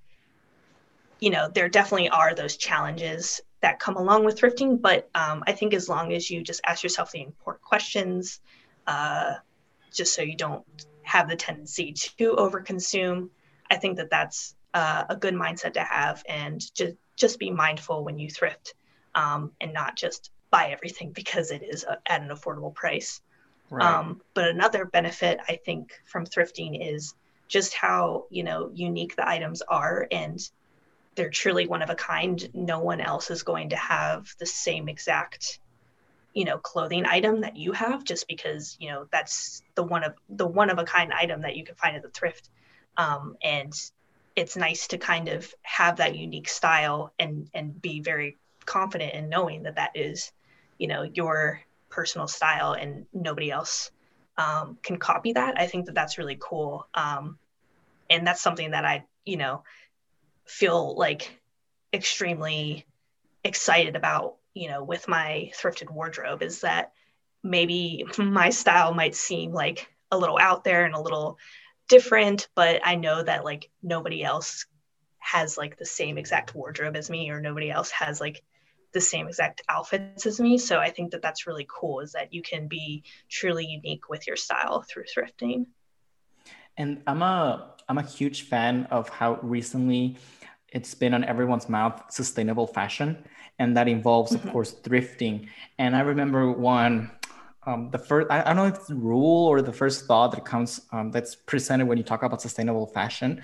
you 1.19 1.31
know, 1.31 1.49
there 1.53 1.67
definitely 1.67 2.09
are 2.09 2.35
those 2.35 2.57
challenges 2.57 3.41
that 3.61 3.79
come 3.79 3.95
along 3.95 4.23
with 4.23 4.39
thrifting, 4.39 4.79
but 4.79 5.09
um, 5.15 5.43
I 5.47 5.51
think 5.53 5.73
as 5.73 5.89
long 5.89 6.13
as 6.13 6.29
you 6.29 6.43
just 6.43 6.61
ask 6.63 6.83
yourself 6.83 7.11
the 7.11 7.21
important 7.21 7.63
questions, 7.63 8.39
uh, 8.85 9.33
just 9.91 10.13
so 10.13 10.21
you 10.21 10.37
don't 10.37 10.63
have 11.01 11.27
the 11.27 11.35
tendency 11.35 11.91
to 11.91 12.35
overconsume, 12.35 13.29
I 13.71 13.77
think 13.77 13.97
that 13.97 14.11
that's 14.11 14.55
uh, 14.75 15.05
a 15.09 15.15
good 15.15 15.33
mindset 15.33 15.73
to 15.73 15.83
have, 15.83 16.23
and 16.29 16.61
just 16.75 16.95
just 17.15 17.39
be 17.39 17.49
mindful 17.49 18.03
when 18.03 18.19
you 18.19 18.29
thrift, 18.29 18.75
um, 19.15 19.51
and 19.59 19.73
not 19.73 19.95
just 19.95 20.29
buy 20.51 20.69
everything 20.69 21.11
because 21.15 21.49
it 21.49 21.63
is 21.63 21.83
a, 21.83 21.97
at 22.05 22.21
an 22.21 22.29
affordable 22.29 22.75
price. 22.75 23.21
Right. 23.71 23.83
Um, 23.83 24.21
but 24.35 24.47
another 24.49 24.85
benefit 24.85 25.39
I 25.49 25.55
think 25.65 25.99
from 26.05 26.25
thrifting 26.25 26.95
is 26.95 27.15
just 27.47 27.73
how 27.73 28.25
you 28.29 28.43
know 28.43 28.71
unique 28.73 29.15
the 29.15 29.27
items 29.27 29.61
are 29.61 30.07
and 30.11 30.49
they're 31.15 31.29
truly 31.29 31.67
one 31.67 31.81
of 31.81 31.89
a 31.89 31.95
kind. 31.95 32.47
No 32.53 32.79
one 32.79 33.01
else 33.01 33.31
is 33.31 33.43
going 33.43 33.69
to 33.69 33.75
have 33.75 34.27
the 34.39 34.45
same 34.45 34.87
exact 34.87 35.59
you 36.33 36.45
know 36.45 36.59
clothing 36.59 37.05
item 37.05 37.41
that 37.41 37.57
you 37.57 37.71
have 37.71 38.03
just 38.03 38.27
because 38.27 38.77
you 38.79 38.89
know 38.89 39.07
that's 39.11 39.63
the 39.75 39.83
one 39.83 40.03
of 40.03 40.13
the 40.29 40.45
one 40.45 40.69
of 40.69 40.77
a 40.77 40.83
kind 40.83 41.11
item 41.11 41.41
that 41.41 41.57
you 41.57 41.65
can 41.65 41.75
find 41.75 41.95
at 41.95 42.03
the 42.03 42.09
thrift. 42.09 42.49
Um, 42.95 43.35
and 43.43 43.73
it's 44.35 44.55
nice 44.55 44.87
to 44.87 44.97
kind 44.97 45.29
of 45.29 45.51
have 45.63 45.97
that 45.97 46.15
unique 46.15 46.47
style 46.47 47.11
and 47.19 47.49
and 47.53 47.81
be 47.81 48.01
very 48.01 48.37
confident 48.65 49.13
in 49.13 49.29
knowing 49.29 49.63
that 49.63 49.75
that 49.75 49.91
is 49.95 50.31
you 50.77 50.87
know 50.87 51.01
your 51.01 51.61
personal 51.89 52.27
style 52.27 52.73
and 52.73 53.07
nobody 53.13 53.49
else 53.49 53.91
um, 54.37 54.77
can 54.83 54.97
copy 54.97 55.33
that, 55.33 55.59
I 55.59 55.67
think 55.67 55.85
that 55.85 55.95
that's 55.95 56.17
really 56.17 56.37
cool. 56.39 56.87
Um, 56.93 57.37
and 58.09 58.25
that's 58.25 58.41
something 58.41 58.71
that 58.71 58.85
I, 58.85 59.05
you 59.25 59.37
know, 59.37 59.63
feel 60.45 60.95
like 60.95 61.39
extremely 61.93 62.85
excited 63.43 63.95
about, 63.95 64.35
you 64.53 64.69
know, 64.69 64.83
with 64.83 65.07
my 65.07 65.51
thrifted 65.59 65.89
wardrobe 65.89 66.41
is 66.41 66.61
that 66.61 66.91
maybe 67.43 68.05
my 68.17 68.49
style 68.49 68.93
might 68.93 69.15
seem 69.15 69.51
like 69.51 69.87
a 70.11 70.17
little 70.17 70.37
out 70.39 70.63
there 70.63 70.85
and 70.85 70.95
a 70.95 71.01
little 71.01 71.37
different, 71.89 72.47
but 72.55 72.81
I 72.85 72.95
know 72.95 73.23
that 73.23 73.43
like 73.43 73.69
nobody 73.81 74.23
else 74.23 74.65
has 75.19 75.57
like 75.57 75.77
the 75.77 75.85
same 75.85 76.17
exact 76.17 76.55
wardrobe 76.55 76.95
as 76.95 77.09
me 77.09 77.29
or 77.29 77.41
nobody 77.41 77.69
else 77.69 77.91
has 77.91 78.21
like 78.21 78.43
the 78.93 79.01
same 79.01 79.27
exact 79.27 79.61
outfits 79.69 80.25
as 80.25 80.39
me. 80.39 80.57
So 80.57 80.79
I 80.79 80.89
think 80.89 81.11
that 81.11 81.21
that's 81.21 81.47
really 81.47 81.67
cool 81.69 81.99
is 81.99 82.13
that 82.13 82.33
you 82.33 82.41
can 82.41 82.67
be 82.67 83.03
truly 83.29 83.65
unique 83.65 84.09
with 84.09 84.27
your 84.27 84.35
style 84.35 84.83
through 84.87 85.03
thrifting. 85.03 85.67
And 86.77 87.01
I'm 87.07 87.21
a 87.21 87.73
I'm 87.89 87.97
a 87.97 88.03
huge 88.03 88.43
fan 88.43 88.87
of 88.91 89.09
how 89.09 89.39
recently 89.41 90.17
it's 90.69 90.93
been 90.93 91.13
on 91.13 91.23
everyone's 91.23 91.69
mouth 91.69 92.03
sustainable 92.09 92.67
fashion 92.67 93.17
and 93.59 93.77
that 93.77 93.87
involves 93.87 94.33
mm-hmm. 94.33 94.47
of 94.47 94.53
course 94.53 94.73
thrifting 94.73 95.47
and 95.79 95.95
i 95.95 96.01
remember 96.01 96.51
one 96.51 97.11
um, 97.65 97.89
the 97.91 97.99
first 97.99 98.27
I, 98.31 98.41
I, 98.41 98.43
don't 98.45 98.55
know 98.55 98.65
if 98.65 98.75
it's 98.75 98.87
the 98.87 98.95
rule 98.95 99.45
or 99.47 99.61
the 99.61 99.73
first 99.73 100.05
thought 100.05 100.31
that 100.31 100.45
comes 100.45 100.81
um, 100.93 101.11
that's 101.11 101.35
presented 101.35 101.85
when 101.87 101.97
you 101.97 102.03
talk 102.03 102.23
about 102.23 102.41
sustainable 102.41 102.87
fashion 102.87 103.41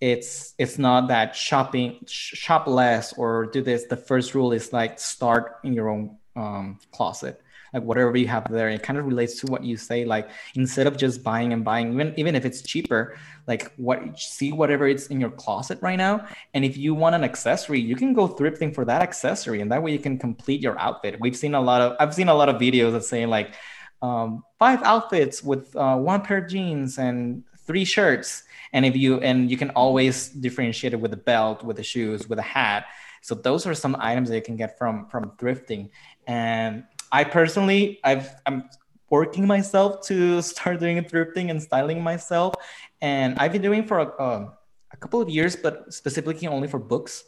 it's 0.00 0.54
it's 0.58 0.78
not 0.78 1.08
that 1.08 1.34
shopping 1.34 2.00
shop 2.06 2.66
less 2.66 3.12
or 3.14 3.46
do 3.46 3.62
this. 3.62 3.84
The 3.84 3.96
first 3.96 4.34
rule 4.34 4.52
is 4.52 4.72
like 4.72 4.98
start 4.98 5.58
in 5.64 5.72
your 5.72 5.88
own 5.88 6.16
um, 6.36 6.78
closet 6.92 7.40
like 7.76 7.82
whatever 7.82 8.16
you 8.16 8.28
have 8.28 8.50
there. 8.50 8.68
It 8.68 8.82
kind 8.82 8.98
of 8.98 9.06
relates 9.06 9.40
to 9.40 9.46
what 9.46 9.62
you 9.62 9.76
say 9.76 10.04
like 10.04 10.30
instead 10.54 10.86
of 10.86 10.96
just 10.96 11.22
buying 11.22 11.52
and 11.52 11.64
buying 11.64 11.92
even 11.92 12.14
even 12.16 12.34
if 12.34 12.44
it's 12.44 12.62
cheaper 12.62 13.16
like 13.46 13.72
what 13.76 14.18
see 14.18 14.52
whatever 14.52 14.86
it's 14.86 15.08
in 15.08 15.20
your 15.20 15.30
closet 15.30 15.78
right 15.82 15.96
now. 15.96 16.26
And 16.54 16.64
if 16.64 16.76
you 16.76 16.94
want 16.94 17.14
an 17.14 17.24
accessory 17.24 17.80
you 17.80 17.96
can 17.96 18.14
go 18.14 18.28
thrifting 18.28 18.74
for 18.74 18.84
that 18.84 19.02
accessory 19.02 19.60
and 19.60 19.70
that 19.72 19.82
way 19.82 19.92
you 19.92 19.98
can 19.98 20.18
complete 20.18 20.60
your 20.60 20.78
outfit. 20.78 21.18
We've 21.20 21.36
seen 21.36 21.54
a 21.54 21.60
lot 21.60 21.80
of 21.80 21.96
i've 22.00 22.14
seen 22.14 22.28
a 22.28 22.34
lot 22.34 22.48
of 22.48 22.56
videos 22.56 22.92
that 22.92 23.04
say 23.04 23.26
like 23.26 23.54
um, 24.02 24.44
five 24.58 24.82
outfits 24.82 25.42
with 25.42 25.74
uh, 25.74 25.96
one 25.96 26.20
pair 26.20 26.38
of 26.38 26.48
jeans 26.48 26.98
and 26.98 27.42
three 27.66 27.84
shirts 27.84 28.44
and 28.72 28.84
if 28.84 28.96
you 28.96 29.20
and 29.20 29.50
you 29.50 29.56
can 29.56 29.70
always 29.70 30.28
differentiate 30.28 30.92
it 30.92 31.00
with 31.00 31.12
a 31.12 31.16
belt 31.16 31.62
with 31.64 31.76
the 31.76 31.82
shoes 31.82 32.28
with 32.28 32.38
a 32.38 32.48
hat. 32.56 32.86
So 33.22 33.34
those 33.34 33.66
are 33.66 33.74
some 33.74 33.96
items 33.98 34.28
that 34.28 34.36
you 34.36 34.42
can 34.42 34.56
get 34.56 34.78
from 34.78 35.06
from 35.08 35.32
thrifting. 35.38 35.90
And 36.26 36.84
I 37.12 37.24
personally, 37.24 38.00
I've 38.04 38.28
I'm 38.46 38.68
working 39.10 39.46
myself 39.46 40.02
to 40.08 40.42
start 40.42 40.80
doing 40.80 41.02
thrifting 41.04 41.50
and 41.50 41.62
styling 41.62 42.02
myself, 42.02 42.54
and 43.00 43.38
I've 43.38 43.52
been 43.52 43.62
doing 43.62 43.84
for 43.86 43.98
a, 44.00 44.08
uh, 44.20 44.50
a 44.92 44.96
couple 44.96 45.20
of 45.20 45.28
years, 45.28 45.56
but 45.56 45.92
specifically 45.92 46.48
only 46.48 46.68
for 46.68 46.78
books. 46.78 47.24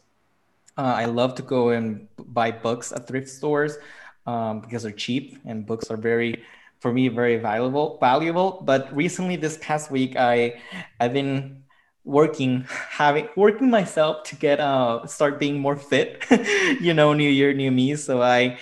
Uh, 0.76 0.95
I 1.02 1.07
love 1.07 1.35
to 1.37 1.42
go 1.42 1.71
and 1.71 2.07
buy 2.18 2.52
books 2.52 2.92
at 2.92 3.09
thrift 3.09 3.28
stores 3.28 3.78
um, 4.26 4.61
because 4.61 4.85
they're 4.85 4.92
cheap 4.92 5.38
and 5.45 5.66
books 5.66 5.90
are 5.90 5.97
very, 5.97 6.45
for 6.80 6.92
me, 6.92 7.08
very 7.08 7.37
valuable. 7.37 7.99
Valuable. 8.00 8.62
But 8.64 8.94
recently, 8.94 9.37
this 9.37 9.58
past 9.61 9.90
week, 9.90 10.16
I 10.16 10.61
I've 11.00 11.12
been 11.12 11.64
working 12.04 12.64
having 12.70 13.28
working 13.37 13.68
myself 13.68 14.23
to 14.23 14.35
get 14.35 14.61
uh 14.61 15.04
start 15.06 15.38
being 15.38 15.58
more 15.58 15.76
fit 15.76 16.25
you 16.80 16.94
know 16.94 17.12
new 17.12 17.28
year 17.28 17.52
new 17.52 17.70
me 17.70 17.94
so 17.97 18.23
i 18.23 18.56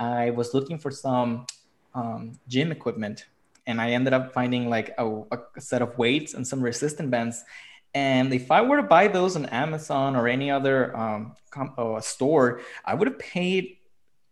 I 0.00 0.30
was 0.30 0.54
looking 0.54 0.78
for 0.78 0.90
some 0.90 1.46
um, 1.94 2.38
gym 2.48 2.72
equipment 2.72 3.26
and 3.66 3.80
I 3.80 3.90
ended 3.90 4.14
up 4.14 4.32
finding 4.32 4.70
like 4.70 4.94
a, 4.96 5.06
a, 5.06 5.60
set 5.60 5.82
of 5.82 5.96
weights 5.98 6.32
and 6.32 6.46
some 6.46 6.62
resistant 6.62 7.10
bands. 7.10 7.44
And 7.92 8.32
if 8.32 8.50
I 8.50 8.62
were 8.62 8.78
to 8.78 8.82
buy 8.82 9.08
those 9.08 9.36
on 9.36 9.44
Amazon 9.46 10.16
or 10.16 10.26
any 10.26 10.50
other 10.50 10.96
um, 10.96 11.34
com- 11.50 11.74
uh, 11.76 12.00
store, 12.00 12.62
I 12.84 12.94
would 12.94 13.08
have 13.08 13.18
paid 13.18 13.76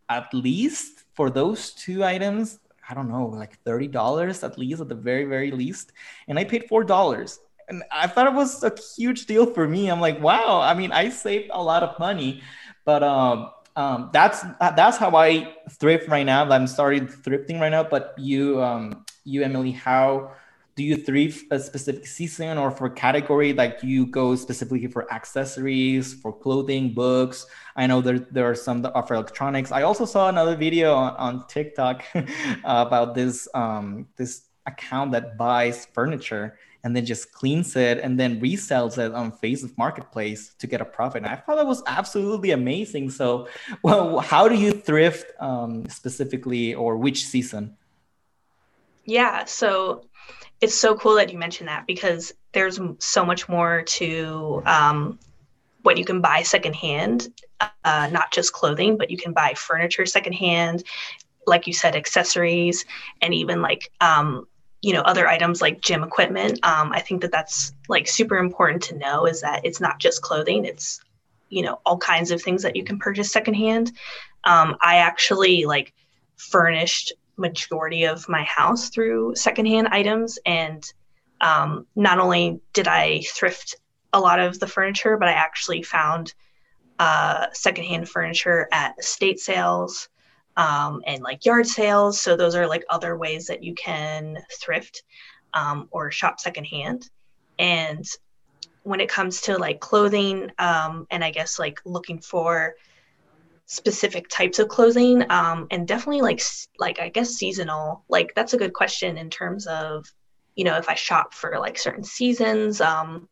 at 0.09 0.33
least 0.33 1.05
for 1.13 1.29
those 1.29 1.73
two 1.73 2.03
items, 2.03 2.59
I 2.89 2.95
don't 2.95 3.09
know, 3.09 3.27
like 3.27 3.63
$30 3.65 4.45
at 4.45 4.59
least 4.59 4.81
at 4.81 4.89
the 4.89 4.95
very, 4.95 5.25
very 5.25 5.51
least. 5.51 5.93
And 6.27 6.39
I 6.39 6.45
paid 6.45 6.69
$4. 6.69 7.39
And 7.69 7.83
I 7.93 8.07
thought 8.07 8.27
it 8.27 8.33
was 8.33 8.65
a 8.65 8.73
huge 8.97 9.27
deal 9.27 9.45
for 9.45 9.69
me. 9.69 9.91
I'm 9.91 10.01
like, 10.01 10.21
wow, 10.23 10.61
I 10.61 10.73
mean, 10.73 10.91
I 10.91 11.11
saved 11.11 11.51
a 11.53 11.63
lot 11.63 11.83
of 11.83 11.99
money. 11.99 12.43
But 12.87 13.03
um, 13.03 13.51
um, 13.77 14.09
that's 14.13 14.43
that's 14.59 14.97
how 14.97 15.15
I 15.15 15.55
thrift 15.73 16.09
right 16.09 16.25
now. 16.25 16.49
I'm 16.49 16.67
starting 16.67 17.07
thrifting 17.07 17.61
right 17.61 17.69
now. 17.69 17.85
But 17.85 18.15
you, 18.17 18.63
um, 18.63 19.05
you 19.25 19.43
Emily, 19.43 19.73
how 19.73 20.33
do 20.79 20.85
you 20.85 20.97
thrift 20.97 21.45
a 21.51 21.59
specific 21.59 22.07
season 22.07 22.57
or 22.57 22.71
for 22.71 22.89
category? 22.89 23.53
Like 23.53 23.83
you 23.83 24.07
go 24.07 24.37
specifically 24.37 24.87
for 24.87 25.13
accessories, 25.13 26.15
for 26.15 26.33
clothing, 26.33 26.95
books. 26.95 27.47
I 27.75 27.89
know 27.89 28.01
there 28.01 28.21
there 28.21 28.49
are 28.49 28.55
some 28.55 28.83
that 28.83 28.93
offer 28.95 29.15
electronics. 29.15 29.73
I 29.73 29.83
also 29.83 30.05
saw 30.05 30.29
another 30.29 30.55
video 30.55 30.95
on, 30.95 31.17
on 31.17 31.47
TikTok 31.49 32.05
about 32.65 33.17
this 33.17 33.49
um, 33.55 34.07
this 34.15 34.47
account 34.67 35.11
that 35.13 35.37
buys 35.37 35.87
furniture 35.87 36.57
and 36.85 36.95
then 36.95 37.05
just 37.05 37.33
cleans 37.33 37.75
it 37.75 37.99
and 37.99 38.21
then 38.21 38.41
resells 38.41 38.99
it 38.99 39.13
on 39.13 39.33
Facebook 39.33 39.77
Marketplace 39.77 40.55
to 40.61 40.69
get 40.69 40.81
a 40.81 40.85
profit. 40.85 41.25
And 41.25 41.33
I 41.33 41.35
thought 41.35 41.57
that 41.57 41.67
was 41.67 41.83
absolutely 41.89 42.53
amazing. 42.53 43.11
So, 43.11 43.49
well, 43.83 44.21
how 44.21 44.47
do 44.47 44.55
you 44.55 44.71
thrift 44.71 45.33
um, 45.41 45.89
specifically, 45.89 46.75
or 46.75 46.97
which 46.97 47.27
season? 47.27 47.77
Yeah, 49.09 49.47
so 49.47 50.05
it's 50.61 50.75
so 50.75 50.95
cool 50.95 51.15
that 51.15 51.33
you 51.33 51.39
mentioned 51.39 51.71
that 51.71 51.87
because 51.87 52.31
there's 52.53 52.79
so 52.99 53.25
much 53.25 53.49
more 53.49 53.81
to 53.83 54.63
um, 54.67 55.19
what 55.81 55.97
you 55.97 56.05
can 56.05 56.21
buy 56.21 56.43
secondhand, 56.43 57.29
uh, 57.85 58.11
not 58.13 58.31
just 58.33 58.53
clothing, 58.53 58.99
but 58.99 59.11
you 59.11 59.17
can 59.17 59.33
buy 59.33 59.55
furniture 59.55 60.05
secondhand, 60.05 60.85
like 61.47 61.67
you 61.67 61.73
said, 61.73 61.97
accessories, 61.97 62.85
and 63.23 63.33
even 63.33 63.63
like 63.63 63.91
um, 64.03 64.47
you 64.83 64.93
know 64.93 65.01
other 65.01 65.27
items 65.27 65.63
like 65.63 65.81
gym 65.81 66.05
equipment. 66.05 66.61
Um, 66.63 66.93
i 66.93 67.01
think 67.01 67.23
that 67.23 67.33
that's 67.33 67.73
like 67.89 68.07
super 68.07 68.37
important 68.37 68.83
to 68.85 68.99
know 68.99 69.25
is 69.25 69.41
that 69.41 69.65
it's 69.65 69.81
not 69.81 69.99
just 69.99 70.21
clothing 70.23 70.67
it's 70.67 71.01
you 71.49 71.63
know 71.63 71.81
all 71.87 71.97
kinds 71.97 72.31
of 72.31 72.43
things 72.43 72.63
that 72.63 72.77
you 72.77 72.85
can 72.85 72.99
purchase 72.99 73.33
secondhand. 73.33 73.91
Um, 74.45 74.77
i 74.83 74.99
actually 74.99 75.65
like 75.65 75.95
furnished 76.37 77.15
majority 77.39 78.05
of 78.05 78.29
my 78.29 78.43
house 78.43 78.91
through 78.91 79.35
secondhand 79.35 79.89
items 79.89 80.39
and 80.45 80.93
um, 81.41 81.87
not 81.95 82.19
only 82.19 82.61
did 82.73 82.89
i 82.89 83.21
thrift 83.33 83.77
a 84.13 84.21
lot 84.21 84.41
of 84.41 84.59
the 84.59 84.67
furniture 84.67 85.17
but 85.17 85.29
i 85.29 85.33
actually 85.33 85.83
found 85.83 86.35
uh, 86.99 87.47
secondhand 87.53 88.09
furniture 88.09 88.69
at 88.73 88.99
estate 88.99 89.39
sales 89.39 90.09
um, 90.59 91.03
and 91.07 91.23
like 91.23 91.47
yard 91.47 91.67
sales. 91.67 92.21
So 92.21 92.37
those 92.37 92.55
are 92.55 92.67
like 92.67 92.85
other 92.91 93.17
ways 93.17 93.47
that 93.47 93.63
you 93.63 93.75
can 93.75 94.39
thrift 94.61 95.05
um, 95.55 95.89
or 95.93 96.11
shop 96.11 96.41
secondhand. 96.41 97.09
And 97.59 98.05
when 98.83 99.01
it 99.01 99.09
comes 99.09 99.41
to 99.43 99.57
like 99.57 99.81
clothing, 99.81 100.51
um, 100.59 101.07
and 101.11 101.25
I 101.25 101.31
guess 101.31 101.59
like 101.59 101.81
looking 101.85 102.19
for 102.19 102.75
specific 103.69 104.29
types 104.29 104.59
of 104.59 104.69
clothing, 104.69 105.31
um, 105.31 105.67
and 105.71 105.87
definitely 105.87 106.23
like 106.23 106.43
like 106.79 106.99
I 106.99 107.11
guess 107.11 107.31
seasonal. 107.31 108.03
Like 108.09 108.35
that's 108.35 108.55
a 108.55 108.59
good 108.59 108.73
question 108.73 109.17
in 109.17 109.31
terms 109.31 109.67
of 109.67 110.13
you 110.57 110.65
know 110.65 110.77
if 110.77 110.89
I 110.89 110.95
shop 110.95 111.33
for 111.35 111.59
like 111.59 111.79
certain 111.79 112.03
seasons. 112.03 112.81
Um, 112.81 113.29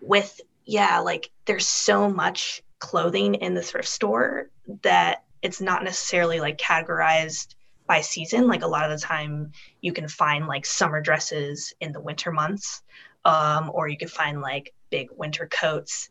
with 0.00 0.40
yeah, 0.66 1.00
like 1.00 1.30
there's 1.46 1.66
so 1.66 2.08
much 2.08 2.62
clothing 2.78 3.34
in 3.34 3.54
the 3.54 3.62
thrift 3.62 3.88
store 3.88 4.50
that 4.82 5.24
it's 5.42 5.60
not 5.60 5.82
necessarily 5.82 6.38
like 6.38 6.58
categorized 6.58 7.54
by 7.86 8.02
season. 8.02 8.46
Like 8.46 8.62
a 8.62 8.68
lot 8.68 8.90
of 8.90 8.98
the 8.98 9.04
time, 9.04 9.52
you 9.80 9.92
can 9.94 10.06
find 10.06 10.46
like 10.46 10.66
summer 10.66 11.00
dresses 11.00 11.72
in 11.80 11.92
the 11.92 12.00
winter 12.00 12.30
months, 12.30 12.82
um, 13.24 13.70
or 13.72 13.88
you 13.88 13.96
can 13.96 14.08
find 14.08 14.42
like 14.42 14.74
big 14.90 15.08
winter 15.16 15.46
coats 15.46 16.10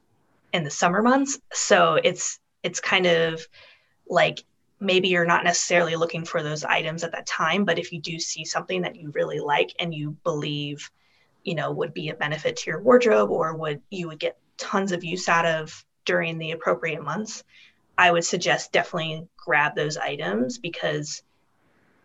in 0.51 0.63
the 0.63 0.71
summer 0.71 1.03
months. 1.03 1.39
So 1.51 1.99
it's 2.03 2.39
it's 2.63 2.79
kind 2.79 3.05
of 3.05 3.45
like 4.09 4.43
maybe 4.79 5.09
you're 5.09 5.25
not 5.25 5.43
necessarily 5.43 5.95
looking 5.95 6.25
for 6.25 6.43
those 6.43 6.63
items 6.63 7.03
at 7.03 7.11
that 7.11 7.25
time, 7.25 7.65
but 7.65 7.79
if 7.79 7.91
you 7.91 8.01
do 8.01 8.19
see 8.19 8.45
something 8.45 8.81
that 8.81 8.95
you 8.95 9.11
really 9.11 9.39
like 9.39 9.73
and 9.79 9.93
you 9.93 10.17
believe, 10.23 10.89
you 11.43 11.55
know, 11.55 11.71
would 11.71 11.93
be 11.93 12.09
a 12.09 12.15
benefit 12.15 12.57
to 12.57 12.71
your 12.71 12.81
wardrobe 12.81 13.31
or 13.31 13.55
would 13.55 13.81
you 13.89 14.07
would 14.07 14.19
get 14.19 14.37
tons 14.57 14.91
of 14.91 15.03
use 15.03 15.29
out 15.29 15.45
of 15.45 15.85
during 16.05 16.37
the 16.37 16.51
appropriate 16.51 17.03
months, 17.03 17.43
I 17.97 18.11
would 18.11 18.25
suggest 18.25 18.71
definitely 18.71 19.27
grab 19.37 19.75
those 19.75 19.97
items 19.97 20.57
because 20.57 21.23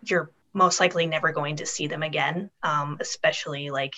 you're 0.04 0.30
most 0.52 0.80
likely 0.80 1.06
never 1.06 1.32
going 1.32 1.56
to 1.56 1.66
see 1.66 1.86
them 1.86 2.02
again, 2.02 2.50
um, 2.62 2.98
especially 3.00 3.70
like 3.70 3.94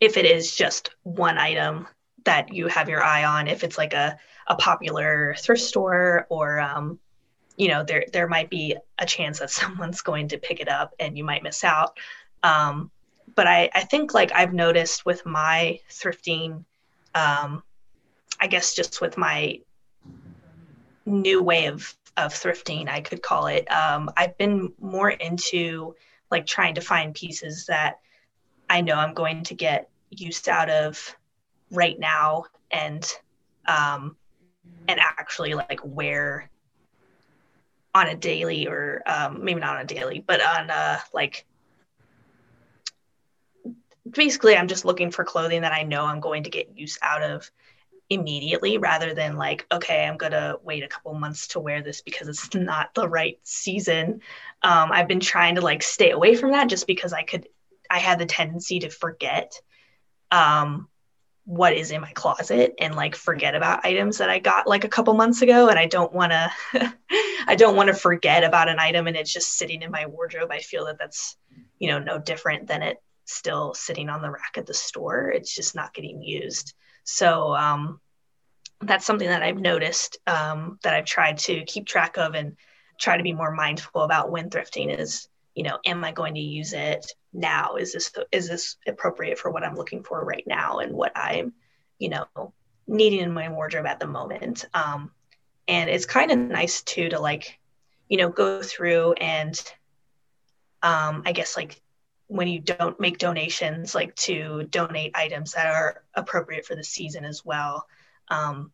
if 0.00 0.16
it 0.16 0.24
is 0.24 0.54
just 0.54 0.90
one 1.02 1.38
item 1.38 1.88
that 2.28 2.52
you 2.52 2.68
have 2.68 2.88
your 2.88 3.02
eye 3.02 3.24
on, 3.24 3.48
if 3.48 3.64
it's 3.64 3.78
like 3.78 3.94
a, 3.94 4.18
a 4.46 4.56
popular 4.56 5.34
thrift 5.38 5.62
store 5.62 6.26
or, 6.28 6.60
um, 6.60 6.98
you 7.56 7.66
know 7.66 7.82
there 7.82 8.04
there 8.12 8.28
might 8.28 8.50
be 8.50 8.76
a 9.00 9.06
chance 9.06 9.40
that 9.40 9.50
someone's 9.60 10.00
going 10.00 10.28
to 10.28 10.38
pick 10.38 10.60
it 10.60 10.68
up 10.68 10.94
and 11.00 11.18
you 11.18 11.24
might 11.24 11.42
miss 11.42 11.64
out. 11.64 11.98
Um, 12.44 12.92
but 13.34 13.46
I, 13.46 13.70
I 13.74 13.82
think 13.82 14.14
like 14.14 14.32
i've 14.34 14.52
noticed 14.52 15.04
with 15.06 15.24
my 15.26 15.80
thrifting 15.90 16.64
um, 17.14 17.62
i 18.40 18.46
guess 18.46 18.74
just 18.74 19.00
with 19.00 19.16
my 19.16 19.60
new 21.06 21.42
way 21.42 21.66
of 21.66 21.94
of 22.16 22.32
thrifting 22.32 22.88
i 22.88 23.00
could 23.00 23.22
call 23.22 23.46
it 23.46 23.70
um, 23.70 24.10
i've 24.16 24.36
been 24.38 24.72
more 24.80 25.10
into 25.10 25.94
like 26.30 26.46
trying 26.46 26.74
to 26.74 26.80
find 26.80 27.14
pieces 27.14 27.66
that 27.66 28.00
i 28.68 28.80
know 28.80 28.96
i'm 28.96 29.14
going 29.14 29.42
to 29.44 29.54
get 29.54 29.88
use 30.10 30.48
out 30.48 30.70
of 30.70 31.16
right 31.70 31.98
now 31.98 32.44
and 32.70 33.10
um, 33.66 34.16
and 34.86 34.98
actually 35.00 35.54
like 35.54 35.80
wear 35.84 36.50
on 37.94 38.06
a 38.06 38.16
daily 38.16 38.66
or 38.66 39.02
um, 39.06 39.44
maybe 39.44 39.60
not 39.60 39.76
on 39.76 39.82
a 39.82 39.86
daily, 39.86 40.24
but 40.26 40.40
on 40.40 40.70
a 40.70 41.00
like 41.12 41.44
basically 44.08 44.56
I'm 44.56 44.68
just 44.68 44.84
looking 44.84 45.10
for 45.10 45.24
clothing 45.24 45.62
that 45.62 45.72
I 45.72 45.82
know 45.82 46.04
I'm 46.04 46.20
going 46.20 46.44
to 46.44 46.50
get 46.50 46.76
use 46.76 46.98
out 47.02 47.22
of 47.22 47.50
immediately 48.10 48.78
rather 48.78 49.12
than 49.12 49.36
like 49.36 49.66
okay 49.70 50.06
i'm 50.06 50.16
gonna 50.16 50.56
wait 50.64 50.82
a 50.82 50.88
couple 50.88 51.12
months 51.12 51.48
to 51.48 51.60
wear 51.60 51.82
this 51.82 52.00
because 52.00 52.26
it's 52.26 52.54
not 52.54 52.94
the 52.94 53.06
right 53.06 53.38
season. 53.42 54.22
Um, 54.62 54.90
i've 54.92 55.08
been 55.08 55.20
trying 55.20 55.56
to 55.56 55.60
like 55.60 55.82
stay 55.82 56.10
away 56.10 56.34
from 56.34 56.52
that 56.52 56.70
just 56.70 56.86
because 56.86 57.12
i 57.12 57.22
could 57.22 57.46
i 57.90 57.98
had 57.98 58.18
the 58.18 58.26
tendency 58.26 58.78
to 58.80 58.88
forget. 58.88 59.60
Um, 60.30 60.88
what 61.48 61.72
is 61.72 61.90
in 61.90 62.02
my 62.02 62.12
closet 62.12 62.74
and 62.78 62.94
like 62.94 63.16
forget 63.16 63.54
about 63.54 63.82
items 63.82 64.18
that 64.18 64.28
I 64.28 64.38
got 64.38 64.66
like 64.66 64.84
a 64.84 64.88
couple 64.88 65.14
months 65.14 65.40
ago 65.40 65.68
and 65.68 65.78
I 65.78 65.86
don't 65.86 66.12
want 66.12 66.32
to 66.32 66.52
I 67.46 67.54
don't 67.56 67.74
want 67.74 67.86
to 67.86 67.94
forget 67.94 68.44
about 68.44 68.68
an 68.68 68.78
item 68.78 69.06
and 69.06 69.16
it's 69.16 69.32
just 69.32 69.56
sitting 69.56 69.80
in 69.80 69.90
my 69.90 70.04
wardrobe. 70.04 70.50
I 70.52 70.58
feel 70.58 70.84
that 70.84 70.98
that's 70.98 71.38
you 71.78 71.88
know 71.88 72.00
no 72.00 72.18
different 72.18 72.66
than 72.66 72.82
it 72.82 72.98
still 73.24 73.72
sitting 73.72 74.10
on 74.10 74.20
the 74.20 74.30
rack 74.30 74.58
at 74.58 74.66
the 74.66 74.74
store. 74.74 75.30
It's 75.30 75.54
just 75.54 75.74
not 75.74 75.94
getting 75.94 76.20
used. 76.20 76.74
So 77.04 77.56
um 77.56 77.98
that's 78.82 79.06
something 79.06 79.28
that 79.28 79.42
I've 79.42 79.58
noticed 79.58 80.18
um, 80.26 80.78
that 80.82 80.94
I've 80.94 81.04
tried 81.04 81.38
to 81.38 81.64
keep 81.64 81.86
track 81.86 82.16
of 82.18 82.34
and 82.34 82.56
try 83.00 83.16
to 83.16 83.22
be 83.22 83.32
more 83.32 83.52
mindful 83.52 84.02
about 84.02 84.30
when 84.30 84.50
thrifting 84.50 84.96
is 84.96 85.28
you 85.54 85.62
know 85.62 85.78
am 85.86 86.04
i 86.04 86.12
going 86.12 86.34
to 86.34 86.40
use 86.40 86.72
it 86.72 87.12
now? 87.32 87.76
Is 87.76 87.92
this 87.92 88.12
is 88.32 88.48
this 88.48 88.76
appropriate 88.86 89.38
for 89.38 89.50
what 89.50 89.64
i'm 89.64 89.76
looking 89.76 90.02
for 90.02 90.24
right 90.24 90.44
now 90.46 90.78
and 90.78 90.92
what 90.92 91.12
i'm 91.14 91.52
you 91.98 92.08
know 92.08 92.52
needing 92.86 93.20
in 93.20 93.32
my 93.32 93.48
wardrobe 93.50 93.86
at 93.86 94.00
the 94.00 94.06
moment? 94.06 94.64
Um, 94.74 95.10
and 95.66 95.90
it's 95.90 96.06
kind 96.06 96.30
of 96.30 96.38
nice 96.38 96.82
too 96.82 97.10
to 97.10 97.20
like 97.20 97.58
you 98.08 98.18
know 98.18 98.28
go 98.30 98.62
through 98.62 99.12
and 99.14 99.60
um, 100.82 101.22
i 101.26 101.32
guess 101.32 101.56
like 101.56 101.80
when 102.28 102.46
you 102.46 102.60
don't 102.60 103.00
make 103.00 103.18
donations 103.18 103.94
like 103.94 104.14
to 104.14 104.64
donate 104.64 105.12
items 105.14 105.52
that 105.52 105.66
are 105.66 106.04
appropriate 106.14 106.66
for 106.66 106.76
the 106.76 106.84
season 106.84 107.24
as 107.24 107.44
well. 107.44 107.86
Um, 108.28 108.70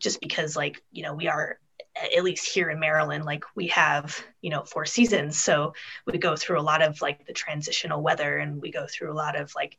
just 0.00 0.20
because 0.20 0.56
like 0.56 0.82
you 0.90 1.02
know 1.02 1.14
we 1.14 1.28
are 1.28 1.58
at 1.96 2.24
least 2.24 2.46
here 2.46 2.70
in 2.70 2.80
Maryland, 2.80 3.24
like 3.24 3.44
we 3.54 3.68
have, 3.68 4.22
you 4.40 4.50
know, 4.50 4.64
four 4.64 4.84
seasons. 4.84 5.40
So 5.40 5.74
we 6.06 6.18
go 6.18 6.36
through 6.36 6.60
a 6.60 6.62
lot 6.62 6.82
of 6.82 7.00
like 7.00 7.26
the 7.26 7.32
transitional 7.32 8.02
weather 8.02 8.38
and 8.38 8.60
we 8.60 8.70
go 8.70 8.86
through 8.88 9.12
a 9.12 9.14
lot 9.14 9.38
of 9.38 9.52
like 9.54 9.78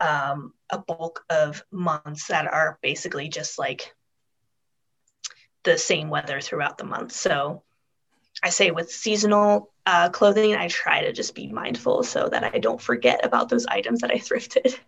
um, 0.00 0.52
a 0.70 0.78
bulk 0.78 1.24
of 1.30 1.64
months 1.70 2.26
that 2.28 2.46
are 2.46 2.78
basically 2.82 3.28
just 3.28 3.58
like 3.58 3.94
the 5.64 5.78
same 5.78 6.10
weather 6.10 6.40
throughout 6.40 6.78
the 6.78 6.84
month. 6.84 7.12
So 7.12 7.62
I 8.42 8.50
say 8.50 8.70
with 8.70 8.90
seasonal 8.90 9.72
uh, 9.86 10.10
clothing, 10.10 10.54
I 10.54 10.68
try 10.68 11.02
to 11.02 11.12
just 11.12 11.34
be 11.34 11.48
mindful 11.48 12.02
so 12.02 12.28
that 12.28 12.44
I 12.44 12.58
don't 12.58 12.80
forget 12.80 13.24
about 13.24 13.48
those 13.48 13.66
items 13.66 14.00
that 14.00 14.10
I 14.10 14.14
thrifted. 14.18 14.78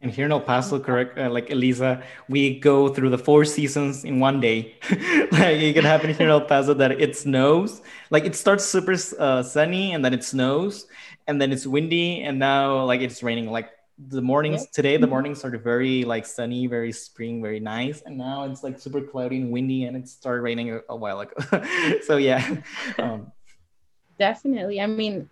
And 0.00 0.12
here 0.12 0.26
in 0.26 0.32
El 0.32 0.40
Paso, 0.40 0.78
correct, 0.78 1.18
uh, 1.18 1.28
like 1.28 1.50
Elisa, 1.50 2.02
we 2.28 2.60
go 2.60 2.88
through 2.88 3.10
the 3.10 3.18
four 3.18 3.44
seasons 3.44 4.04
in 4.04 4.20
one 4.20 4.40
day. 4.40 4.76
like 5.32 5.58
it 5.58 5.74
can 5.74 5.84
happen 5.84 6.14
here 6.14 6.26
in 6.26 6.30
El 6.30 6.42
Paso 6.42 6.72
that 6.74 6.92
it 6.92 7.16
snows. 7.16 7.82
Like 8.10 8.24
it 8.24 8.36
starts 8.36 8.64
super 8.64 8.94
uh, 9.18 9.42
sunny 9.42 9.94
and 9.94 10.04
then 10.04 10.14
it 10.14 10.22
snows 10.22 10.86
and 11.26 11.42
then 11.42 11.50
it's 11.50 11.66
windy 11.66 12.22
and 12.22 12.38
now 12.38 12.84
like 12.84 13.00
it's 13.00 13.24
raining. 13.24 13.50
Like 13.50 13.70
the 13.98 14.22
mornings 14.22 14.68
today, 14.68 14.98
the 14.98 15.08
mornings 15.08 15.44
are 15.44 15.50
very 15.58 16.04
like 16.04 16.26
sunny, 16.26 16.68
very 16.68 16.92
spring, 16.92 17.42
very 17.42 17.58
nice. 17.58 18.00
And 18.02 18.16
now 18.16 18.44
it's 18.44 18.62
like 18.62 18.78
super 18.78 19.00
cloudy 19.00 19.40
and 19.40 19.50
windy 19.50 19.84
and 19.84 19.96
it 19.96 20.08
started 20.08 20.42
raining 20.42 20.70
a, 20.74 20.80
a 20.90 20.96
while 20.96 21.20
ago. 21.20 21.34
so 22.06 22.18
yeah. 22.18 22.56
Um, 22.98 23.32
Definitely. 24.18 24.80
I 24.80 24.86
mean, 24.86 25.28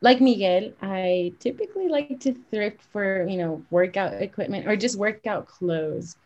like 0.00 0.20
Miguel, 0.20 0.72
I 0.82 1.32
typically 1.40 1.88
like 1.88 2.20
to 2.20 2.34
thrift 2.50 2.82
for, 2.92 3.26
you 3.26 3.38
know, 3.38 3.62
workout 3.70 4.14
equipment 4.20 4.66
or 4.66 4.76
just 4.76 4.98
workout 4.98 5.46
clothes. 5.46 6.16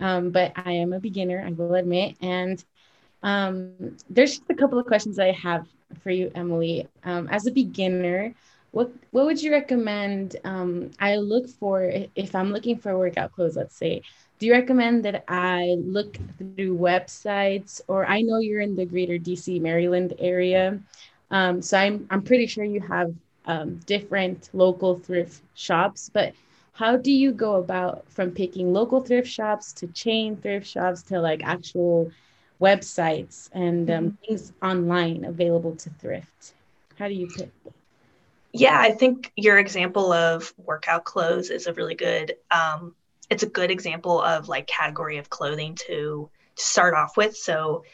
Um, 0.00 0.30
but 0.30 0.52
I 0.56 0.72
am 0.72 0.92
a 0.92 1.00
beginner, 1.00 1.44
I 1.46 1.52
will 1.52 1.74
admit. 1.74 2.16
And 2.20 2.62
um, 3.22 3.96
there's 4.08 4.38
just 4.38 4.50
a 4.50 4.54
couple 4.54 4.78
of 4.78 4.86
questions 4.86 5.18
I 5.18 5.32
have 5.32 5.66
for 6.02 6.10
you, 6.10 6.30
Emily. 6.34 6.88
Um, 7.04 7.28
as 7.28 7.46
a 7.46 7.50
beginner, 7.50 8.34
what 8.70 8.92
what 9.10 9.26
would 9.26 9.42
you 9.42 9.50
recommend 9.50 10.36
um, 10.44 10.90
I 11.00 11.16
look 11.16 11.48
for 11.48 11.82
if 12.14 12.34
I'm 12.34 12.52
looking 12.52 12.78
for 12.78 12.96
workout 12.98 13.32
clothes? 13.32 13.56
Let's 13.56 13.76
say, 13.76 14.02
do 14.38 14.46
you 14.46 14.52
recommend 14.52 15.04
that 15.04 15.24
I 15.28 15.76
look 15.78 16.16
through 16.38 16.78
websites, 16.78 17.80
or 17.88 18.06
I 18.06 18.20
know 18.20 18.38
you're 18.38 18.60
in 18.60 18.76
the 18.76 18.86
Greater 18.86 19.18
DC, 19.18 19.60
Maryland 19.60 20.14
area? 20.18 20.80
Um, 21.30 21.62
so 21.62 21.78
I'm 21.78 22.06
I'm 22.10 22.22
pretty 22.22 22.46
sure 22.46 22.64
you 22.64 22.80
have 22.80 23.14
um, 23.46 23.80
different 23.86 24.50
local 24.52 24.98
thrift 24.98 25.42
shops, 25.54 26.10
but 26.12 26.34
how 26.72 26.96
do 26.96 27.10
you 27.10 27.32
go 27.32 27.56
about 27.56 28.08
from 28.08 28.30
picking 28.30 28.72
local 28.72 29.00
thrift 29.00 29.28
shops 29.28 29.72
to 29.74 29.88
chain 29.88 30.36
thrift 30.36 30.66
shops 30.66 31.02
to 31.04 31.20
like 31.20 31.42
actual 31.42 32.12
websites 32.60 33.48
and 33.52 33.90
um, 33.90 34.04
mm-hmm. 34.04 34.24
things 34.24 34.52
online 34.62 35.24
available 35.24 35.74
to 35.76 35.90
thrift? 35.90 36.54
How 36.98 37.08
do 37.08 37.14
you 37.14 37.28
pick? 37.28 37.50
Yeah, 38.52 38.78
I 38.78 38.92
think 38.92 39.32
your 39.36 39.58
example 39.58 40.12
of 40.12 40.52
workout 40.56 41.04
clothes 41.04 41.50
is 41.50 41.66
a 41.66 41.72
really 41.72 41.94
good. 41.94 42.36
Um, 42.50 42.94
it's 43.30 43.42
a 43.42 43.48
good 43.48 43.70
example 43.70 44.20
of 44.22 44.48
like 44.48 44.66
category 44.66 45.18
of 45.18 45.28
clothing 45.28 45.74
to, 45.86 46.30
to 46.56 46.64
start 46.64 46.94
off 46.94 47.16
with. 47.16 47.36
So 47.36 47.84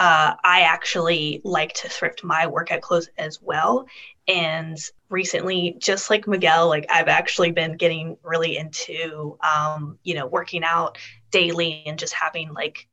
uh, 0.00 0.34
I 0.42 0.62
actually 0.62 1.42
like 1.44 1.74
to 1.74 1.88
thrift 1.90 2.24
my 2.24 2.46
workout 2.46 2.80
clothes 2.80 3.10
as 3.18 3.40
well. 3.42 3.86
And 4.26 4.78
recently, 5.10 5.76
just 5.78 6.08
like 6.08 6.26
Miguel, 6.26 6.68
like 6.68 6.86
I've 6.88 7.08
actually 7.08 7.50
been 7.50 7.76
getting 7.76 8.16
really 8.22 8.56
into, 8.56 9.36
um, 9.42 9.98
you 10.02 10.14
know, 10.14 10.26
working 10.26 10.64
out 10.64 10.96
daily 11.30 11.82
and 11.84 11.98
just 11.98 12.14
having 12.14 12.54
like 12.54 12.88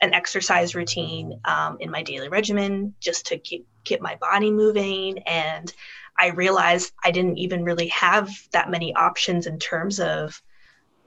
an 0.00 0.12
exercise 0.14 0.74
routine 0.74 1.40
um, 1.44 1.76
in 1.78 1.92
my 1.92 2.02
daily 2.02 2.28
regimen 2.28 2.92
just 2.98 3.26
to 3.26 3.38
keep 3.38 3.68
get 3.84 4.02
my 4.02 4.16
body 4.16 4.50
moving. 4.50 5.18
And 5.20 5.72
I 6.18 6.30
realized 6.30 6.92
I 7.04 7.12
didn't 7.12 7.38
even 7.38 7.62
really 7.62 7.88
have 7.88 8.30
that 8.50 8.68
many 8.68 8.92
options 8.96 9.46
in 9.46 9.60
terms 9.60 10.00
of 10.00 10.42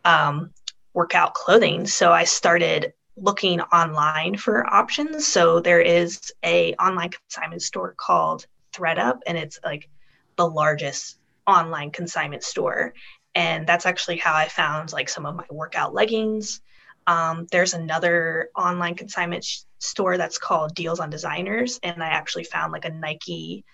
um, 0.06 0.52
workout 0.94 1.34
clothing. 1.34 1.88
So 1.88 2.14
I 2.14 2.24
started 2.24 2.94
looking 3.18 3.62
online 3.62 4.38
for 4.38 4.66
options. 4.66 5.28
So 5.28 5.60
there 5.60 5.82
is 5.82 6.32
a 6.44 6.74
online 6.76 7.10
consignment 7.10 7.62
store 7.62 7.94
called 7.98 8.46
ThredUp, 8.74 9.20
and 9.28 9.38
it's 9.38 9.60
like 9.64 9.90
the 10.38 10.48
largest 10.48 11.18
online 11.48 11.92
consignment 11.92 12.44
store. 12.44 12.94
And 13.36 13.68
that's 13.68 13.86
actually 13.86 14.18
how 14.18 14.34
I 14.34 14.48
found 14.48 14.92
like 14.92 15.10
some 15.10 15.26
of 15.26 15.36
my 15.36 15.46
workout 15.50 15.94
leggings. 15.94 16.62
Um, 17.08 17.48
there's 17.52 17.74
another 17.74 18.50
online 18.56 18.96
consignment 18.96 19.44
sh- 19.44 19.62
store 19.80 20.18
that's 20.18 20.38
called 20.38 20.76
Deals 20.76 21.00
on 21.00 21.10
Designers, 21.10 21.80
and 21.82 22.04
I 22.04 22.08
actually 22.08 22.44
found 22.44 22.72
like 22.72 22.86
a 22.86 22.90
Nike 22.90 23.66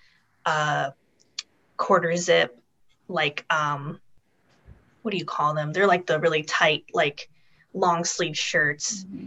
uh, 0.46 0.90
quarter 1.76 2.16
zip, 2.16 2.58
like 3.08 3.44
um, 3.50 4.00
what 5.02 5.12
do 5.12 5.18
you 5.18 5.24
call 5.24 5.54
them? 5.54 5.72
They're 5.72 5.86
like 5.86 6.06
the 6.06 6.20
really 6.20 6.42
tight, 6.42 6.84
like 6.92 7.28
long 7.78 8.04
sleeve 8.04 8.36
shirts. 8.36 9.04
Mm-hmm. 9.04 9.26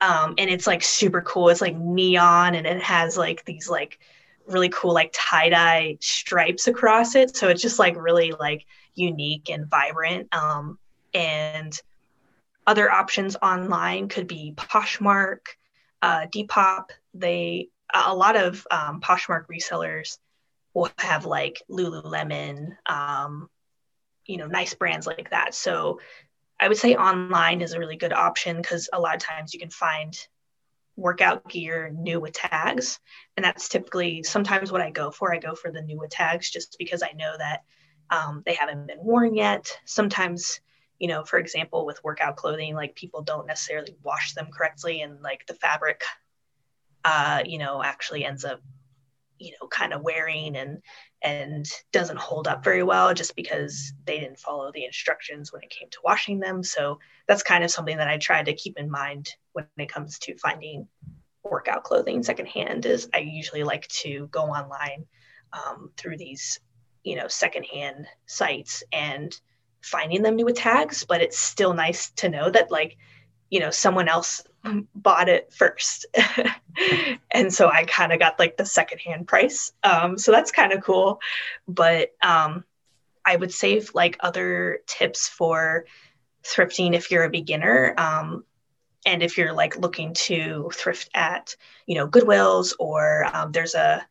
Um, 0.00 0.34
and 0.36 0.50
it's 0.50 0.66
like 0.66 0.82
super 0.82 1.22
cool. 1.22 1.48
It's 1.48 1.60
like 1.60 1.76
neon 1.76 2.56
and 2.56 2.66
it 2.66 2.82
has 2.82 3.16
like 3.16 3.44
these 3.44 3.68
like 3.70 4.00
really 4.46 4.68
cool 4.70 4.92
like 4.92 5.14
tie-dye 5.14 5.98
stripes 6.00 6.66
across 6.66 7.14
it. 7.14 7.36
So 7.36 7.48
it's 7.48 7.62
just 7.62 7.78
like 7.78 7.96
really 7.96 8.32
like 8.32 8.66
unique 8.94 9.48
and 9.48 9.68
vibrant. 9.68 10.34
Um, 10.34 10.78
and 11.14 11.80
other 12.66 12.90
options 12.90 13.36
online 13.36 14.08
could 14.08 14.26
be 14.26 14.54
Poshmark, 14.56 15.40
uh, 16.00 16.26
Depop. 16.34 16.90
They 17.14 17.68
a 17.94 18.14
lot 18.14 18.36
of 18.36 18.66
um, 18.70 19.00
Poshmark 19.00 19.46
resellers 19.46 20.18
will 20.74 20.90
have 20.98 21.26
like 21.26 21.62
Lululemon, 21.70 22.76
um, 22.86 23.50
you 24.26 24.38
know, 24.38 24.46
nice 24.46 24.74
brands 24.74 25.06
like 25.06 25.30
that. 25.30 25.54
So 25.54 26.00
I 26.62 26.68
would 26.68 26.78
say 26.78 26.94
online 26.94 27.60
is 27.60 27.72
a 27.72 27.78
really 27.80 27.96
good 27.96 28.12
option 28.12 28.56
because 28.56 28.88
a 28.92 29.00
lot 29.00 29.16
of 29.16 29.20
times 29.20 29.52
you 29.52 29.58
can 29.58 29.70
find 29.70 30.16
workout 30.94 31.48
gear 31.48 31.90
new 31.90 32.20
with 32.20 32.34
tags. 32.34 33.00
And 33.36 33.42
that's 33.44 33.68
typically 33.68 34.22
sometimes 34.22 34.70
what 34.70 34.80
I 34.80 34.90
go 34.90 35.10
for. 35.10 35.34
I 35.34 35.38
go 35.38 35.56
for 35.56 35.72
the 35.72 35.82
new 35.82 35.98
with 35.98 36.10
tags 36.10 36.48
just 36.48 36.76
because 36.78 37.02
I 37.02 37.10
know 37.16 37.34
that 37.36 37.64
um, 38.10 38.44
they 38.46 38.54
haven't 38.54 38.86
been 38.86 39.02
worn 39.02 39.34
yet. 39.34 39.76
Sometimes, 39.86 40.60
you 41.00 41.08
know, 41.08 41.24
for 41.24 41.40
example, 41.40 41.84
with 41.84 42.04
workout 42.04 42.36
clothing, 42.36 42.76
like 42.76 42.94
people 42.94 43.22
don't 43.22 43.48
necessarily 43.48 43.96
wash 44.04 44.34
them 44.34 44.46
correctly 44.56 45.00
and 45.00 45.20
like 45.20 45.44
the 45.48 45.54
fabric, 45.54 46.04
uh, 47.04 47.42
you 47.44 47.58
know, 47.58 47.82
actually 47.82 48.24
ends 48.24 48.44
up, 48.44 48.60
you 49.38 49.52
know, 49.52 49.66
kind 49.68 49.92
of 49.92 50.02
wearing 50.02 50.56
and 50.56 50.82
and 51.22 51.66
doesn't 51.92 52.18
hold 52.18 52.48
up 52.48 52.64
very 52.64 52.82
well 52.82 53.14
just 53.14 53.36
because 53.36 53.92
they 54.04 54.18
didn't 54.18 54.38
follow 54.38 54.70
the 54.72 54.84
instructions 54.84 55.52
when 55.52 55.62
it 55.62 55.70
came 55.70 55.88
to 55.90 55.98
washing 56.04 56.40
them. 56.40 56.62
So 56.62 56.98
that's 57.28 57.42
kind 57.42 57.62
of 57.62 57.70
something 57.70 57.96
that 57.96 58.08
I 58.08 58.18
try 58.18 58.42
to 58.42 58.54
keep 58.54 58.78
in 58.78 58.90
mind 58.90 59.34
when 59.52 59.66
it 59.78 59.92
comes 59.92 60.18
to 60.20 60.36
finding 60.38 60.88
workout 61.44 61.84
clothing 61.84 62.22
secondhand 62.22 62.86
is 62.86 63.08
I 63.14 63.18
usually 63.18 63.64
like 63.64 63.86
to 63.88 64.28
go 64.30 64.42
online 64.44 65.06
um, 65.52 65.90
through 65.96 66.16
these, 66.16 66.60
you 67.02 67.16
know, 67.16 67.28
secondhand 67.28 68.06
sites 68.26 68.82
and 68.92 69.38
finding 69.82 70.22
them 70.22 70.36
new 70.36 70.44
with 70.44 70.56
tags, 70.56 71.04
but 71.04 71.20
it's 71.20 71.38
still 71.38 71.74
nice 71.74 72.10
to 72.12 72.28
know 72.28 72.50
that 72.50 72.70
like, 72.70 72.96
you 73.50 73.60
know, 73.60 73.70
someone 73.70 74.08
else 74.08 74.42
bought 74.94 75.28
it 75.28 75.52
first. 75.52 76.06
and 77.30 77.52
so 77.52 77.68
I 77.68 77.84
kind 77.84 78.12
of 78.12 78.18
got 78.18 78.38
like 78.38 78.56
the 78.56 78.66
secondhand 78.66 79.26
price. 79.26 79.72
Um, 79.82 80.18
so 80.18 80.32
that's 80.32 80.52
kind 80.52 80.72
of 80.72 80.82
cool. 80.82 81.20
But 81.66 82.10
um, 82.22 82.64
I 83.24 83.36
would 83.36 83.52
say 83.52 83.82
like 83.94 84.16
other 84.20 84.80
tips 84.86 85.28
for 85.28 85.86
thrifting 86.44 86.94
if 86.94 87.10
you're 87.10 87.24
a 87.24 87.30
beginner. 87.30 87.94
Um, 87.96 88.44
and 89.04 89.22
if 89.22 89.36
you're 89.36 89.52
like 89.52 89.76
looking 89.76 90.14
to 90.14 90.70
thrift 90.72 91.10
at, 91.14 91.56
you 91.86 91.96
know, 91.96 92.06
Goodwills 92.06 92.72
or 92.78 93.26
um, 93.32 93.52
there's 93.52 93.74
a 93.74 94.06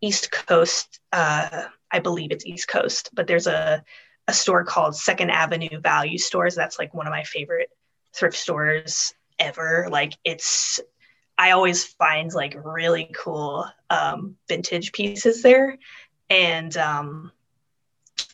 East 0.00 0.30
Coast, 0.30 1.00
uh, 1.12 1.64
I 1.90 1.98
believe 1.98 2.30
it's 2.30 2.46
East 2.46 2.68
Coast, 2.68 3.10
but 3.14 3.26
there's 3.26 3.46
a, 3.46 3.84
a 4.28 4.32
store 4.32 4.64
called 4.64 4.94
Second 4.94 5.30
Avenue 5.30 5.80
Value 5.80 6.18
Stores. 6.18 6.54
That's 6.54 6.78
like 6.78 6.94
one 6.94 7.06
of 7.06 7.10
my 7.10 7.24
favorite 7.24 7.70
thrift 8.12 8.36
stores 8.36 9.12
ever. 9.38 9.88
Like 9.90 10.14
it's, 10.24 10.80
I 11.38 11.50
always 11.50 11.84
find 11.84 12.32
like 12.32 12.56
really 12.62 13.10
cool 13.14 13.66
um, 13.90 14.36
vintage 14.48 14.92
pieces 14.92 15.42
there. 15.42 15.78
And 16.30 16.76
um, 16.76 17.32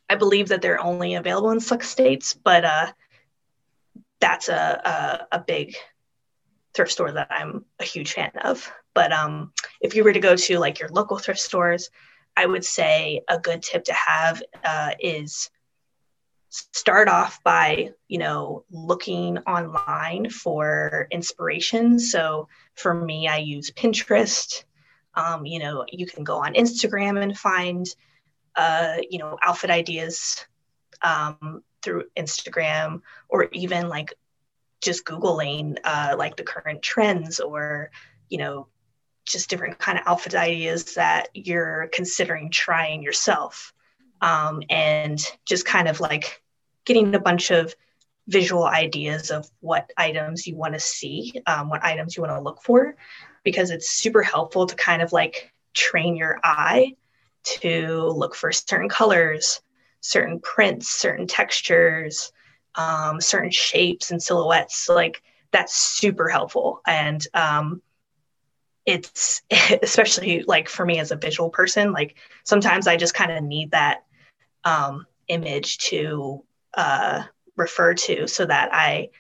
I 0.09 0.15
believe 0.15 0.49
that 0.49 0.63
they're 0.63 0.81
only 0.81 1.15
available 1.15 1.51
in 1.51 1.61
select 1.61 1.85
states, 1.85 2.35
but 2.35 2.65
uh, 2.65 2.93
that's 4.21 4.49
a, 4.49 5.27
a, 5.33 5.37
a 5.37 5.41
big 5.41 5.75
thrift 6.75 6.93
store 6.93 7.13
that 7.13 7.29
I'm 7.31 7.65
a 7.81 7.85
huge 7.85 8.13
fan 8.13 8.33
of. 8.43 8.71
But 8.95 9.13
um, 9.13 9.53
if 9.81 9.95
you 9.95 10.05
were 10.05 10.13
to 10.13 10.21
go 10.21 10.37
to 10.37 10.59
like 10.59 10.81
your 10.81 10.89
local 10.91 11.19
thrift 11.19 11.41
stores, 11.41 11.91
I 12.37 12.47
would 12.47 12.65
say 12.65 13.23
a 13.29 13.39
good 13.39 13.63
tip 13.63 13.85
to 13.85 13.93
have 13.93 14.43
uh, 14.65 14.91
is 15.01 15.51
start 16.53 17.09
off 17.09 17.43
by 17.43 17.93
you 18.09 18.19
know 18.19 18.65
looking 18.71 19.39
online 19.39 20.29
for 20.31 21.09
inspiration. 21.11 21.99
So 21.99 22.49
for 22.75 22.95
me 22.95 23.29
i 23.29 23.39
use 23.39 23.71
pinterest. 23.71 24.65
Um, 25.15 25.45
you 25.45 25.59
know 25.59 25.85
you 25.91 26.07
can 26.07 26.25
go 26.25 26.39
on 26.39 26.55
instagram 26.55 27.23
and 27.23 27.37
find 27.37 27.87
uh, 28.57 28.97
you 29.11 29.19
know 29.19 29.39
outfit 29.43 29.71
ideas 29.71 30.47
um, 31.03 31.63
through 31.83 32.05
instagram 32.17 33.03
or 33.29 33.49
even 33.53 33.89
like 33.89 34.15
just 34.81 35.05
googling 35.05 35.77
uh, 35.85 36.15
like 36.19 36.37
the 36.37 36.43
current 36.43 36.83
trends 36.83 37.41
or 37.41 37.91
you 38.31 38.39
know 38.39 38.69
just 39.25 39.49
different 39.49 39.79
kind 39.79 39.99
of 39.99 40.05
outfit 40.07 40.35
ideas 40.35 40.95
that 40.95 41.29
you're 41.35 41.89
considering 41.93 42.51
trying 42.51 43.03
yourself. 43.03 43.73
Um, 44.21 44.63
and 44.71 45.19
just 45.45 45.67
kind 45.67 45.89
of 45.89 46.01
like 46.01 46.42
getting 46.85 47.15
a 47.15 47.21
bunch 47.21 47.51
of 47.51 47.75
visual 48.29 48.65
ideas 48.65 49.31
of 49.31 49.49
what 49.61 49.91
items 49.97 50.47
you 50.47 50.57
want 50.57 50.75
to 50.75 50.81
see, 50.81 51.33
um, 51.47 51.69
what 51.69 51.85
items 51.85 52.17
you 52.17 52.23
want 52.23 52.35
to 52.35 52.41
look 52.41 52.63
for, 52.63 52.97
because 53.45 53.71
it's 53.71 53.91
super 53.91 54.23
helpful 54.23 54.67
to 54.67 54.77
kind 54.77 55.03
of 55.03 55.13
like 55.13 55.53
train 55.75 56.17
your 56.17 56.39
eye 56.43 56.95
to 57.45 58.07
look 58.15 58.35
for 58.35 58.53
certain 58.53 58.89
colors, 58.89 59.61
certain 60.01 60.41
prints, 60.41 60.89
certain 60.89 61.27
textures, 61.27 62.33
um, 62.77 63.21
certain 63.21 63.51
shapes 63.51 64.11
and 64.11 64.23
silhouettes. 64.23 64.89
Like 64.89 65.23
that's 65.51 65.75
super 65.75 66.29
helpful. 66.29 66.81
And 66.87 67.27
um, 67.35 67.83
it's 68.87 69.43
especially 69.83 70.45
like 70.47 70.69
for 70.69 70.85
me 70.85 70.99
as 70.99 71.11
a 71.11 71.17
visual 71.17 71.51
person, 71.51 71.93
like 71.93 72.17
sometimes 72.45 72.87
I 72.87 72.97
just 72.97 73.15
kind 73.15 73.33
of 73.33 73.43
need 73.43 73.73
that 73.73 74.05
um, 74.65 75.07
image 75.29 75.79
to 75.79 76.45
uh, 76.75 77.23
refer 77.57 77.95
to 77.95 78.27
so 78.27 78.47
that 78.47 78.71
I, 78.73 79.11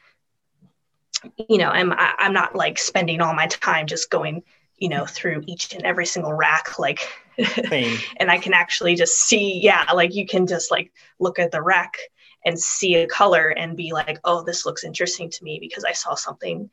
you 1.49 1.59
know, 1.59 1.69
I'm 1.69 1.93
I'm 1.97 2.33
not 2.33 2.57
like 2.57 2.79
spending 2.79 3.21
all 3.21 3.35
my 3.35 3.47
time 3.47 3.87
just 3.87 4.11
going, 4.11 4.43
you 4.77 4.88
know, 4.88 5.07
through 5.07 5.45
each 5.47 5.73
and 5.75 5.85
every 5.85 6.07
single 6.07 6.33
rack, 6.33 6.79
like, 6.79 7.01
and 7.38 8.31
I 8.31 8.38
can 8.38 8.55
actually 8.55 8.97
just 8.97 9.21
see, 9.21 9.61
yeah, 9.62 9.85
like 9.95 10.15
you 10.15 10.27
can 10.27 10.47
just 10.47 10.71
like 10.71 10.93
look 11.21 11.38
at 11.38 11.51
the 11.51 11.62
rack 11.62 11.97
and 12.45 12.59
see 12.59 12.97
a 12.97 13.07
color 13.07 13.49
and 13.49 13.77
be 13.77 13.93
like, 13.93 14.19
oh, 14.25 14.43
this 14.43 14.67
looks 14.67 14.85
interesting 14.85 15.31
to 15.31 15.45
me 15.45 15.59
because 15.61 15.85
I 15.85 15.93
saw 15.93 16.15
something 16.15 16.69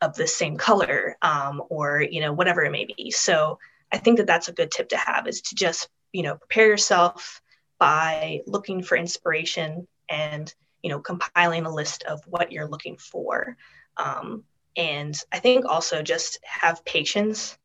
of 0.00 0.14
the 0.14 0.26
same 0.26 0.56
color, 0.56 1.16
um, 1.22 1.62
or 1.68 2.02
you 2.02 2.20
know, 2.20 2.32
whatever 2.32 2.64
it 2.64 2.72
may 2.72 2.84
be. 2.84 3.10
So 3.10 3.58
I 3.90 3.98
think 3.98 4.18
that 4.18 4.26
that's 4.26 4.48
a 4.48 4.52
good 4.52 4.70
tip 4.70 4.88
to 4.90 4.96
have 4.96 5.26
is 5.26 5.42
to 5.42 5.54
just 5.54 5.88
you 6.12 6.22
know 6.22 6.36
prepare 6.36 6.66
yourself 6.68 7.40
by 7.78 8.40
looking 8.46 8.82
for 8.82 8.96
inspiration 8.96 9.88
and 10.12 10.54
you 10.82 10.90
know 10.90 11.00
compiling 11.00 11.66
a 11.66 11.74
list 11.74 12.04
of 12.04 12.20
what 12.26 12.52
you're 12.52 12.68
looking 12.68 12.96
for. 12.98 13.56
Um, 13.96 14.44
and 14.74 15.14
i 15.30 15.38
think 15.38 15.66
also 15.66 16.00
just 16.00 16.38
have 16.44 16.82
patience 16.86 17.58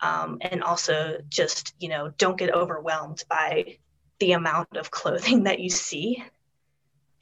um, 0.00 0.38
and 0.40 0.62
also 0.62 1.18
just 1.28 1.74
you 1.80 1.88
know 1.88 2.12
don't 2.18 2.38
get 2.38 2.54
overwhelmed 2.54 3.24
by 3.28 3.78
the 4.18 4.32
amount 4.32 4.76
of 4.76 4.90
clothing 4.90 5.42
that 5.44 5.60
you 5.60 5.70
see. 5.70 6.22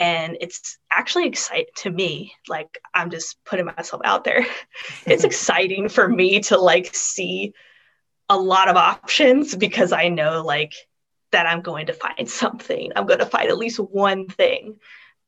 And 0.01 0.37
it's 0.41 0.79
actually 0.91 1.29
exciting 1.29 1.67
to 1.77 1.91
me 1.91 2.33
like 2.49 2.79
i'm 2.93 3.11
just 3.11 3.43
putting 3.45 3.67
myself 3.67 4.03
out 4.05 4.25
there. 4.25 4.45
It's 5.07 5.25
exciting 5.33 5.89
for 5.89 6.09
me 6.09 6.41
to 6.41 6.59
like 6.59 6.95
see 6.95 7.55
a 8.29 8.37
lot 8.37 8.69
of 8.69 8.77
options 8.77 9.55
because 9.55 9.93
i 9.93 10.09
know 10.09 10.43
like 10.43 10.75
that 11.33 11.47
I'm 11.47 11.61
going 11.61 11.87
to 11.87 11.93
find 11.93 12.29
something. 12.31 12.93
I'm 12.95 13.07
going 13.07 13.19
to 13.19 13.27
find 13.27 13.49
at 13.49 13.59
least 13.59 13.79
one 13.79 14.29
thing 14.29 14.77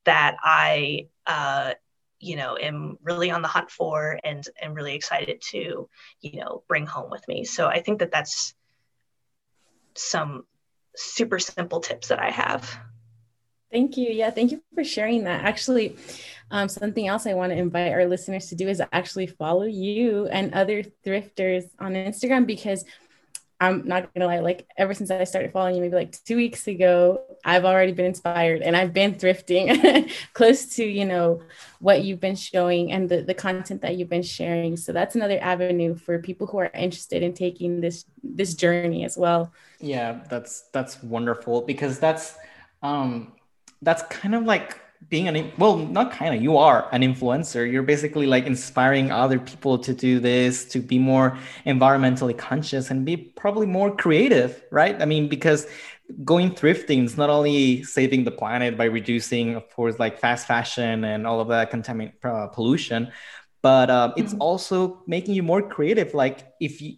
that 0.04 0.36
I, 0.42 1.08
uh, 1.26 1.74
you 2.20 2.36
know, 2.36 2.56
am 2.56 2.98
really 3.02 3.30
on 3.30 3.42
the 3.42 3.48
hunt 3.48 3.70
for 3.70 4.18
and 4.22 4.46
am 4.60 4.74
really 4.74 4.94
excited 4.94 5.42
to, 5.50 5.88
you 6.20 6.40
know, 6.40 6.62
bring 6.68 6.86
home 6.86 7.10
with 7.10 7.26
me. 7.28 7.44
So 7.44 7.66
I 7.66 7.80
think 7.80 7.98
that 7.98 8.12
that's 8.12 8.54
some 9.96 10.44
super 10.96 11.38
simple 11.38 11.80
tips 11.80 12.08
that 12.08 12.20
I 12.20 12.30
have. 12.30 12.78
Thank 13.70 13.96
you. 13.96 14.10
Yeah, 14.10 14.30
thank 14.30 14.52
you 14.52 14.62
for 14.74 14.84
sharing 14.84 15.24
that. 15.24 15.44
Actually, 15.44 15.96
um, 16.50 16.68
something 16.68 17.08
else 17.08 17.26
I 17.26 17.34
want 17.34 17.50
to 17.52 17.58
invite 17.58 17.92
our 17.92 18.06
listeners 18.06 18.46
to 18.46 18.54
do 18.54 18.68
is 18.68 18.80
actually 18.92 19.26
follow 19.26 19.64
you 19.64 20.26
and 20.26 20.54
other 20.54 20.84
thrifters 21.04 21.64
on 21.80 21.94
Instagram 21.94 22.46
because 22.46 22.84
I'm 23.60 23.86
not 23.86 24.12
gonna 24.12 24.26
lie, 24.26 24.40
like 24.40 24.66
ever 24.76 24.94
since 24.94 25.10
I 25.10 25.24
started 25.24 25.52
following 25.52 25.76
you, 25.76 25.80
maybe 25.80 25.94
like 25.94 26.22
two 26.24 26.36
weeks 26.36 26.66
ago, 26.66 27.22
I've 27.44 27.64
already 27.64 27.92
been 27.92 28.06
inspired 28.06 28.62
and 28.62 28.76
I've 28.76 28.92
been 28.92 29.14
thrifting 29.14 30.10
close 30.32 30.76
to, 30.76 30.84
you 30.84 31.04
know, 31.04 31.40
what 31.78 32.02
you've 32.02 32.20
been 32.20 32.36
showing 32.36 32.92
and 32.92 33.08
the, 33.08 33.22
the 33.22 33.34
content 33.34 33.82
that 33.82 33.96
you've 33.96 34.08
been 34.08 34.22
sharing. 34.22 34.76
So 34.76 34.92
that's 34.92 35.14
another 35.14 35.38
avenue 35.40 35.94
for 35.94 36.18
people 36.18 36.46
who 36.46 36.58
are 36.58 36.70
interested 36.74 37.22
in 37.22 37.32
taking 37.32 37.80
this 37.80 38.04
this 38.22 38.54
journey 38.54 39.04
as 39.04 39.16
well. 39.16 39.52
Yeah, 39.80 40.20
that's 40.28 40.62
that's 40.72 41.02
wonderful 41.02 41.62
because 41.62 41.98
that's 41.98 42.36
um 42.82 43.32
that's 43.82 44.02
kind 44.04 44.34
of 44.34 44.44
like 44.44 44.80
being 45.08 45.28
an 45.28 45.52
well 45.58 45.76
not 45.76 46.12
kind 46.12 46.34
of 46.34 46.42
you 46.42 46.56
are 46.56 46.88
an 46.92 47.02
influencer. 47.02 47.70
You're 47.70 47.82
basically 47.82 48.26
like 48.26 48.46
inspiring 48.46 49.10
other 49.10 49.38
people 49.38 49.78
to 49.78 49.94
do 49.94 50.20
this 50.20 50.64
to 50.66 50.80
be 50.80 50.98
more 50.98 51.38
environmentally 51.66 52.36
conscious 52.36 52.90
and 52.90 53.04
be 53.04 53.16
probably 53.16 53.66
more 53.66 53.94
creative 53.94 54.62
right? 54.70 55.00
I 55.00 55.04
mean 55.04 55.28
because 55.28 55.66
going 56.22 56.50
thrifting 56.50 57.04
is 57.04 57.16
not 57.16 57.30
only 57.30 57.82
saving 57.82 58.24
the 58.24 58.30
planet 58.30 58.76
by 58.76 58.84
reducing 58.84 59.54
of 59.56 59.68
course 59.70 59.98
like 59.98 60.18
fast 60.18 60.46
fashion 60.46 61.04
and 61.04 61.26
all 61.26 61.40
of 61.40 61.48
that 61.48 61.70
contaminant 61.70 62.12
uh, 62.22 62.46
pollution 62.48 63.10
but 63.64 63.88
uh, 63.88 64.12
it's 64.18 64.34
mm-hmm. 64.34 64.42
also 64.42 65.02
making 65.06 65.34
you 65.34 65.42
more 65.42 65.62
creative. 65.62 66.12
Like 66.12 66.52
if 66.60 66.82
you 66.82 66.96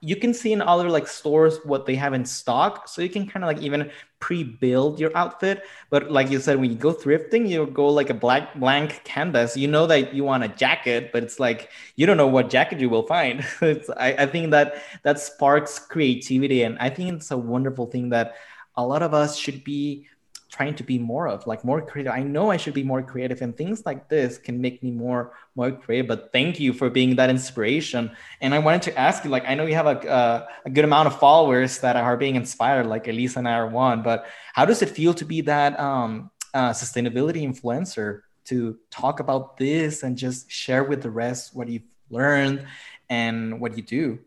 you 0.00 0.16
can 0.16 0.34
see 0.34 0.52
in 0.52 0.60
other 0.60 0.88
like 0.90 1.06
stores 1.06 1.58
what 1.64 1.86
they 1.86 1.94
have 1.94 2.12
in 2.12 2.24
stock 2.24 2.88
so 2.88 3.02
you 3.02 3.08
can 3.08 3.26
kind 3.26 3.44
of 3.44 3.48
like 3.48 3.62
even 3.62 3.90
pre-build 4.20 4.98
your 4.98 5.16
outfit. 5.16 5.62
But 5.90 6.10
like 6.10 6.30
you 6.30 6.40
said 6.40 6.58
when 6.60 6.70
you 6.70 6.76
go 6.76 6.92
thrifting 6.92 7.48
you 7.48 7.66
go 7.66 7.88
like 7.88 8.10
a 8.10 8.14
black 8.14 8.58
blank 8.58 9.02
canvas. 9.04 9.56
You 9.56 9.68
know 9.68 9.86
that 9.86 10.14
you 10.14 10.24
want 10.24 10.44
a 10.44 10.48
jacket 10.48 11.10
but 11.12 11.22
it's 11.22 11.38
like 11.38 11.70
you 11.96 12.06
don't 12.06 12.16
know 12.16 12.26
what 12.26 12.50
jacket 12.50 12.80
you 12.80 12.90
will 12.90 13.06
find. 13.06 13.46
I, 13.60 14.14
I 14.18 14.26
think 14.26 14.50
that 14.50 14.82
that 15.02 15.20
sparks 15.20 15.78
creativity 15.78 16.62
and 16.62 16.78
i 16.78 16.90
think 16.90 17.12
it's 17.14 17.30
a 17.30 17.36
wonderful 17.36 17.86
thing 17.86 18.10
that 18.10 18.34
a 18.76 18.84
lot 18.86 19.02
of 19.02 19.14
us 19.14 19.36
should 19.36 19.64
be 19.64 20.06
trying 20.48 20.74
to 20.74 20.82
be 20.82 20.98
more 20.98 21.28
of 21.28 21.46
like 21.46 21.64
more 21.64 21.80
creative. 21.82 22.12
I 22.12 22.22
know 22.22 22.50
i 22.50 22.56
should 22.56 22.74
be 22.74 22.82
more 22.82 23.02
creative 23.02 23.42
and 23.42 23.56
things 23.56 23.84
like 23.84 24.08
this 24.08 24.38
can 24.38 24.60
make 24.60 24.82
me 24.82 24.90
more 24.90 25.32
more 25.54 25.70
creative 25.70 26.08
but 26.08 26.32
thank 26.32 26.58
you 26.58 26.72
for 26.72 26.88
being 26.88 27.16
that 27.16 27.30
inspiration. 27.30 28.10
And 28.40 28.54
i 28.54 28.58
wanted 28.58 28.82
to 28.82 28.98
ask 28.98 29.24
you 29.24 29.30
like 29.30 29.44
i 29.46 29.54
know 29.54 29.66
you 29.66 29.74
have 29.74 29.86
a, 29.86 29.98
a, 30.08 30.48
a 30.66 30.70
good 30.70 30.84
amount 30.84 31.06
of 31.08 31.18
followers 31.18 31.78
that 31.80 31.96
are 31.96 32.16
being 32.16 32.36
inspired 32.36 32.86
like 32.86 33.06
elisa 33.08 33.38
and 33.38 33.48
i 33.48 33.52
are 33.52 33.66
one 33.66 34.02
but 34.02 34.26
how 34.54 34.64
does 34.64 34.82
it 34.82 34.88
feel 34.88 35.12
to 35.14 35.24
be 35.24 35.42
that 35.42 35.78
um, 35.78 36.30
uh, 36.54 36.70
sustainability 36.70 37.42
influencer 37.42 38.22
to 38.44 38.78
talk 38.90 39.20
about 39.20 39.58
this 39.58 40.02
and 40.02 40.16
just 40.16 40.50
share 40.50 40.84
with 40.84 41.02
the 41.02 41.10
rest 41.10 41.54
what 41.54 41.68
you've 41.68 41.82
learned 42.10 42.66
and 43.10 43.60
what 43.60 43.76
you 43.76 43.82
do 43.82 44.18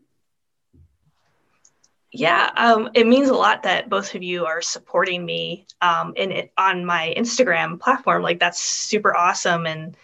yeah, 2.12 2.50
um, 2.56 2.90
it 2.92 3.06
means 3.06 3.30
a 3.30 3.34
lot 3.34 3.62
that 3.62 3.88
both 3.88 4.14
of 4.14 4.22
you 4.22 4.44
are 4.44 4.60
supporting 4.60 5.24
me 5.24 5.66
um, 5.80 6.12
in 6.14 6.30
it 6.30 6.52
on 6.58 6.84
my 6.84 7.14
Instagram 7.16 7.80
platform. 7.80 8.22
Like 8.22 8.38
that's 8.38 8.60
super 8.60 9.16
awesome, 9.16 9.66
and 9.66 9.96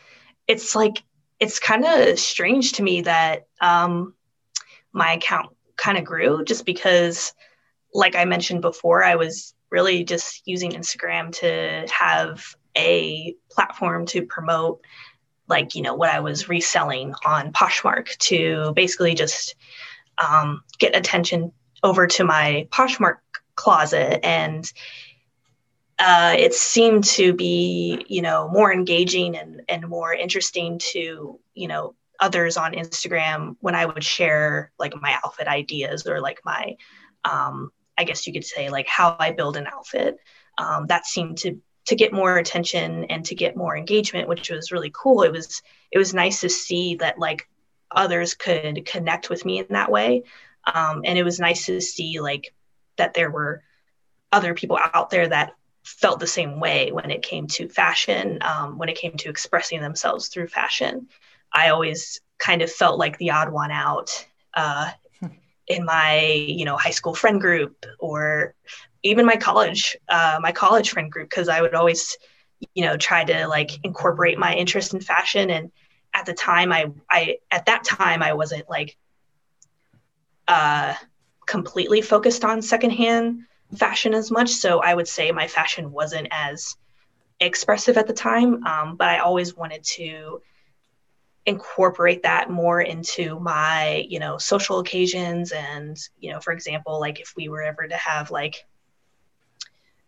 it's 0.46 0.74
like 0.74 1.04
it's 1.38 1.60
kind 1.60 1.84
of 1.84 2.18
strange 2.18 2.72
to 2.72 2.82
me 2.82 3.02
that 3.02 3.46
um, 3.60 4.14
my 4.92 5.12
account 5.12 5.54
kind 5.76 5.98
of 5.98 6.04
grew 6.04 6.44
just 6.44 6.64
because, 6.64 7.34
like 7.92 8.16
I 8.16 8.24
mentioned 8.24 8.62
before, 8.62 9.04
I 9.04 9.16
was 9.16 9.54
really 9.70 10.02
just 10.02 10.46
using 10.46 10.72
Instagram 10.72 11.30
to 11.40 11.86
have 11.92 12.54
a 12.74 13.34
platform 13.50 14.06
to 14.06 14.24
promote 14.24 14.80
like 15.46 15.74
you 15.74 15.82
know 15.82 15.94
what 15.94 16.08
I 16.08 16.20
was 16.20 16.48
reselling 16.48 17.12
on 17.26 17.52
Poshmark 17.52 18.16
to 18.18 18.72
basically 18.74 19.14
just 19.14 19.56
um, 20.16 20.62
get 20.78 20.96
attention 20.96 21.52
over 21.82 22.06
to 22.06 22.24
my 22.24 22.66
Poshmark 22.70 23.18
closet 23.54 24.24
and 24.24 24.72
uh, 25.98 26.36
it 26.38 26.54
seemed 26.54 27.02
to 27.02 27.32
be 27.32 28.04
you 28.08 28.22
know 28.22 28.48
more 28.48 28.72
engaging 28.72 29.36
and, 29.36 29.62
and 29.68 29.88
more 29.88 30.12
interesting 30.14 30.78
to 30.78 31.40
you 31.54 31.68
know 31.68 31.94
others 32.20 32.56
on 32.56 32.72
instagram 32.72 33.56
when 33.60 33.74
i 33.74 33.84
would 33.84 34.04
share 34.04 34.70
like 34.78 34.92
my 35.00 35.16
outfit 35.24 35.48
ideas 35.48 36.06
or 36.06 36.20
like 36.20 36.40
my 36.44 36.76
um, 37.24 37.70
i 37.96 38.04
guess 38.04 38.26
you 38.26 38.32
could 38.32 38.44
say 38.44 38.70
like 38.70 38.86
how 38.86 39.16
i 39.18 39.32
build 39.32 39.56
an 39.56 39.66
outfit. 39.66 40.16
Um, 40.56 40.86
that 40.86 41.06
seemed 41.06 41.38
to 41.38 41.60
to 41.86 41.96
get 41.96 42.12
more 42.12 42.36
attention 42.36 43.04
and 43.06 43.24
to 43.24 43.34
get 43.34 43.56
more 43.56 43.76
engagement 43.76 44.28
which 44.28 44.50
was 44.50 44.70
really 44.70 44.92
cool. 44.94 45.22
It 45.22 45.32
was 45.32 45.62
it 45.90 45.98
was 45.98 46.14
nice 46.14 46.40
to 46.42 46.48
see 46.48 46.96
that 46.96 47.18
like 47.18 47.48
others 47.90 48.34
could 48.34 48.84
connect 48.84 49.30
with 49.30 49.44
me 49.44 49.58
in 49.60 49.66
that 49.70 49.90
way 49.90 50.22
um, 50.74 51.02
and 51.04 51.18
it 51.18 51.24
was 51.24 51.40
nice 51.40 51.66
to 51.66 51.80
see 51.80 52.20
like 52.20 52.52
that 52.96 53.14
there 53.14 53.30
were 53.30 53.62
other 54.32 54.54
people 54.54 54.78
out 54.92 55.10
there 55.10 55.28
that 55.28 55.54
felt 55.84 56.20
the 56.20 56.26
same 56.26 56.60
way 56.60 56.92
when 56.92 57.10
it 57.10 57.22
came 57.22 57.46
to 57.46 57.68
fashion, 57.68 58.38
um, 58.42 58.76
when 58.76 58.88
it 58.88 58.96
came 58.96 59.16
to 59.16 59.30
expressing 59.30 59.80
themselves 59.80 60.28
through 60.28 60.48
fashion. 60.48 61.08
I 61.52 61.70
always 61.70 62.20
kind 62.38 62.60
of 62.60 62.70
felt 62.70 62.98
like 62.98 63.16
the 63.16 63.30
odd 63.30 63.50
one 63.50 63.70
out 63.70 64.26
uh, 64.54 64.90
in 65.66 65.84
my, 65.84 66.20
you 66.22 66.64
know, 66.66 66.76
high 66.76 66.90
school 66.90 67.14
friend 67.14 67.40
group 67.40 67.86
or 67.98 68.54
even 69.02 69.24
my 69.24 69.36
college, 69.36 69.96
uh, 70.08 70.38
my 70.42 70.52
college 70.52 70.90
friend 70.90 71.10
group, 71.10 71.30
because 71.30 71.48
I 71.48 71.62
would 71.62 71.74
always, 71.74 72.18
you 72.74 72.84
know, 72.84 72.96
try 72.96 73.24
to 73.24 73.46
like 73.48 73.70
incorporate 73.84 74.38
my 74.38 74.54
interest 74.54 74.92
in 74.92 75.00
fashion. 75.00 75.50
And 75.50 75.72
at 76.12 76.26
the 76.26 76.34
time, 76.34 76.72
I, 76.72 76.92
I 77.10 77.38
at 77.50 77.66
that 77.66 77.84
time, 77.84 78.22
I 78.22 78.34
wasn't 78.34 78.68
like 78.68 78.96
uh, 80.48 80.94
completely 81.46 82.00
focused 82.00 82.44
on 82.44 82.62
secondhand 82.62 83.44
fashion 83.76 84.14
as 84.14 84.30
much. 84.30 84.50
So 84.50 84.80
I 84.80 84.94
would 84.94 85.08
say 85.08 85.30
my 85.30 85.46
fashion 85.46 85.92
wasn't 85.92 86.28
as 86.30 86.76
expressive 87.38 87.96
at 87.96 88.06
the 88.06 88.12
time, 88.12 88.64
um, 88.66 88.96
but 88.96 89.08
I 89.08 89.18
always 89.18 89.56
wanted 89.56 89.84
to 89.84 90.42
incorporate 91.46 92.24
that 92.24 92.50
more 92.50 92.78
into 92.78 93.40
my 93.40 94.06
you 94.06 94.18
know 94.18 94.36
social 94.36 94.80
occasions 94.80 95.50
and 95.50 95.96
you 96.20 96.30
know 96.30 96.40
for 96.40 96.52
example 96.52 97.00
like 97.00 97.20
if 97.20 97.32
we 97.36 97.48
were 97.48 97.62
ever 97.62 97.88
to 97.88 97.96
have 97.96 98.30
like 98.30 98.66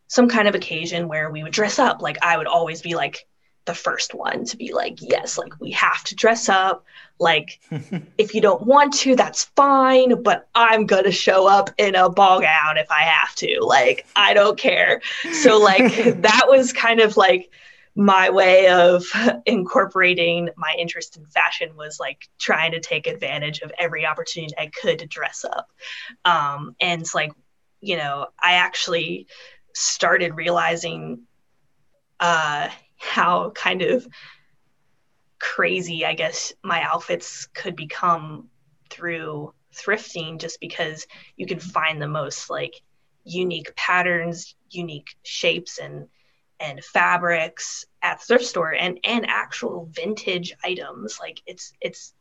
some 0.06 0.28
kind 0.28 0.46
of 0.46 0.54
occasion 0.54 1.08
where 1.08 1.30
we 1.30 1.42
would 1.42 1.52
dress 1.52 1.78
up 1.78 2.02
like 2.02 2.18
i 2.22 2.36
would 2.36 2.46
always 2.46 2.82
be 2.82 2.94
like 2.94 3.26
the 3.64 3.74
first 3.74 4.14
one 4.14 4.44
to 4.46 4.56
be 4.56 4.72
like, 4.72 4.98
yes, 5.00 5.38
like 5.38 5.60
we 5.60 5.70
have 5.72 6.02
to 6.04 6.14
dress 6.14 6.48
up. 6.48 6.84
Like, 7.18 7.60
if 8.18 8.34
you 8.34 8.40
don't 8.40 8.66
want 8.66 8.94
to, 8.94 9.14
that's 9.14 9.44
fine, 9.56 10.22
but 10.22 10.48
I'm 10.54 10.86
going 10.86 11.04
to 11.04 11.12
show 11.12 11.46
up 11.46 11.70
in 11.78 11.94
a 11.94 12.08
ball 12.08 12.40
gown 12.40 12.78
if 12.78 12.90
I 12.90 13.02
have 13.02 13.34
to. 13.36 13.60
Like, 13.60 14.06
I 14.16 14.34
don't 14.34 14.58
care. 14.58 15.02
So, 15.32 15.58
like, 15.58 15.94
that 16.22 16.46
was 16.48 16.72
kind 16.72 17.00
of 17.00 17.16
like 17.16 17.50
my 17.94 18.30
way 18.30 18.68
of 18.68 19.04
incorporating 19.46 20.48
my 20.56 20.74
interest 20.78 21.16
in 21.16 21.26
fashion 21.26 21.76
was 21.76 22.00
like 22.00 22.28
trying 22.38 22.72
to 22.72 22.80
take 22.80 23.06
advantage 23.06 23.60
of 23.60 23.72
every 23.78 24.06
opportunity 24.06 24.54
I 24.56 24.68
could 24.68 25.00
to 25.00 25.06
dress 25.06 25.44
up. 25.44 25.70
Um, 26.24 26.76
and 26.80 27.02
it's 27.02 27.14
like, 27.14 27.32
you 27.80 27.96
know, 27.96 28.28
I 28.42 28.54
actually 28.54 29.26
started 29.74 30.34
realizing 30.34 31.22
uh, 32.18 32.68
how 33.00 33.50
kind 33.50 33.82
of 33.82 34.06
crazy 35.38 36.04
I 36.04 36.14
guess 36.14 36.52
my 36.62 36.82
outfits 36.82 37.46
could 37.46 37.74
become 37.74 38.48
through 38.90 39.54
thrifting 39.74 40.38
just 40.38 40.60
because 40.60 41.06
you 41.36 41.46
can 41.46 41.58
find 41.58 42.00
the 42.00 42.08
most 42.08 42.50
like 42.50 42.82
unique 43.24 43.74
patterns, 43.74 44.54
unique 44.70 45.16
shapes 45.22 45.78
and 45.78 46.08
and 46.58 46.84
fabrics 46.84 47.86
at 48.02 48.22
thrift 48.22 48.44
store 48.44 48.74
and 48.74 48.98
and 49.04 49.26
actual 49.28 49.88
vintage 49.90 50.52
items. 50.62 51.18
Like 51.18 51.40
it's 51.46 51.72
it's 51.80 52.12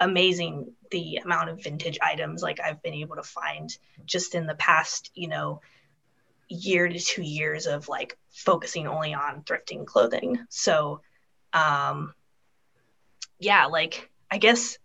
amazing 0.00 0.72
the 0.92 1.16
amount 1.16 1.50
of 1.50 1.62
vintage 1.62 1.98
items 2.00 2.42
like 2.42 2.60
I've 2.60 2.82
been 2.82 2.94
able 2.94 3.16
to 3.16 3.22
find 3.24 3.76
just 4.06 4.36
in 4.36 4.46
the 4.46 4.54
past, 4.54 5.10
you 5.14 5.26
know, 5.26 5.60
year 6.48 6.88
to 6.88 6.98
two 6.98 7.22
years 7.22 7.66
of 7.66 7.88
like 7.88 8.16
focusing 8.30 8.86
only 8.86 9.14
on 9.14 9.42
thrifting 9.42 9.86
clothing. 9.86 10.38
So, 10.48 11.00
um, 11.52 12.14
yeah, 13.38 13.66
like 13.66 14.10
I 14.30 14.38
guess 14.38 14.78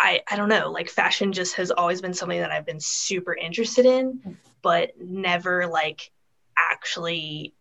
I 0.00 0.22
I 0.30 0.36
don't 0.36 0.48
know, 0.48 0.70
like 0.70 0.88
fashion 0.88 1.32
just 1.32 1.54
has 1.56 1.70
always 1.70 2.00
been 2.00 2.14
something 2.14 2.40
that 2.40 2.50
I've 2.50 2.66
been 2.66 2.80
super 2.80 3.34
interested 3.34 3.86
in, 3.86 4.38
but 4.62 4.92
never 5.00 5.66
like 5.66 6.10
actually 6.56 7.54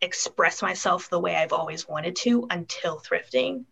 express 0.00 0.62
myself 0.62 1.10
the 1.10 1.20
way 1.20 1.36
I've 1.36 1.52
always 1.52 1.86
wanted 1.88 2.16
to 2.16 2.46
until 2.50 2.98
thrifting. 2.98 3.64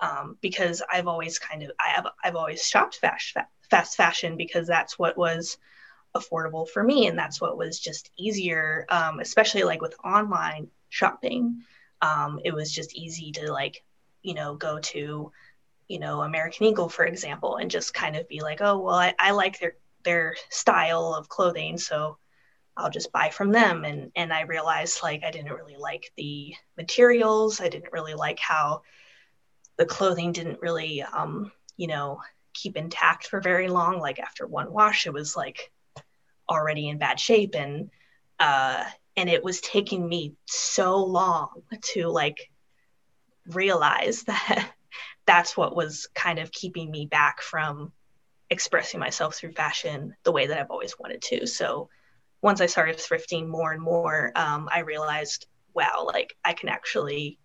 Um, 0.00 0.36
because 0.40 0.82
I've 0.90 1.06
always 1.06 1.38
kind 1.38 1.62
of 1.62 1.70
I 1.78 1.90
have 1.90 2.06
I've 2.24 2.36
always 2.36 2.66
shopped 2.66 2.96
fast 2.96 3.36
fast 3.70 3.96
fashion 3.96 4.36
because 4.36 4.66
that's 4.66 4.98
what 4.98 5.16
was 5.16 5.58
affordable 6.14 6.68
for 6.68 6.82
me 6.82 7.06
and 7.06 7.18
that's 7.18 7.40
what 7.40 7.56
was 7.56 7.78
just 7.78 8.10
easier 8.18 8.86
um, 8.90 9.20
especially 9.20 9.62
like 9.62 9.80
with 9.80 9.94
online 10.04 10.68
shopping. 10.90 11.62
Um, 12.02 12.40
it 12.44 12.52
was 12.52 12.70
just 12.70 12.94
easy 12.94 13.32
to 13.32 13.50
like 13.50 13.82
you 14.22 14.34
know 14.34 14.54
go 14.54 14.78
to 14.78 15.32
you 15.88 15.98
know 15.98 16.22
american 16.22 16.66
eagle 16.66 16.88
for 16.88 17.04
example 17.04 17.56
and 17.56 17.70
just 17.70 17.92
kind 17.92 18.16
of 18.16 18.28
be 18.28 18.40
like 18.40 18.60
oh 18.60 18.78
well 18.78 18.94
i, 18.94 19.14
I 19.18 19.32
like 19.32 19.58
their 19.58 19.74
their 20.04 20.36
style 20.48 21.14
of 21.14 21.28
clothing 21.28 21.76
so 21.76 22.18
i'll 22.76 22.90
just 22.90 23.12
buy 23.12 23.30
from 23.30 23.52
them. 23.52 23.84
And 23.84 24.10
and 24.16 24.32
i 24.32 24.42
realized 24.42 25.02
like 25.02 25.24
i 25.24 25.30
didn't 25.30 25.52
really 25.52 25.76
like 25.76 26.12
the 26.16 26.54
materials. 26.76 27.60
I 27.60 27.68
didn't 27.68 27.92
really 27.92 28.14
like 28.14 28.38
how 28.38 28.82
the 29.76 29.86
clothing 29.86 30.32
didn't 30.32 30.62
really 30.62 31.02
um, 31.02 31.52
you 31.76 31.86
know 31.86 32.20
keep 32.54 32.76
intact 32.76 33.26
for 33.26 33.40
very 33.40 33.68
long. 33.68 33.98
Like 33.98 34.18
after 34.18 34.46
one 34.46 34.72
wash 34.72 35.06
it 35.06 35.12
was 35.12 35.36
like 35.36 35.70
already 36.48 36.88
in 36.88 36.98
bad 36.98 37.18
shape 37.18 37.54
and 37.54 37.90
uh 38.40 38.84
and 39.16 39.28
it 39.28 39.44
was 39.44 39.60
taking 39.60 40.08
me 40.08 40.34
so 40.46 41.04
long 41.04 41.62
to 41.82 42.08
like 42.08 42.50
realize 43.46 44.22
that 44.26 44.70
that's 45.26 45.56
what 45.56 45.76
was 45.76 46.08
kind 46.14 46.38
of 46.38 46.50
keeping 46.52 46.90
me 46.90 47.06
back 47.06 47.40
from 47.40 47.92
expressing 48.50 49.00
myself 49.00 49.34
through 49.34 49.52
fashion 49.52 50.14
the 50.24 50.32
way 50.32 50.46
that 50.46 50.58
I've 50.58 50.70
always 50.70 50.98
wanted 50.98 51.22
to. 51.22 51.46
So 51.46 51.88
once 52.42 52.60
I 52.60 52.66
started 52.66 52.98
thrifting 52.98 53.46
more 53.46 53.72
and 53.72 53.80
more, 53.80 54.32
um, 54.34 54.68
I 54.70 54.80
realized, 54.80 55.46
wow, 55.74 56.04
like 56.06 56.36
I 56.44 56.52
can 56.52 56.68
actually 56.68 57.38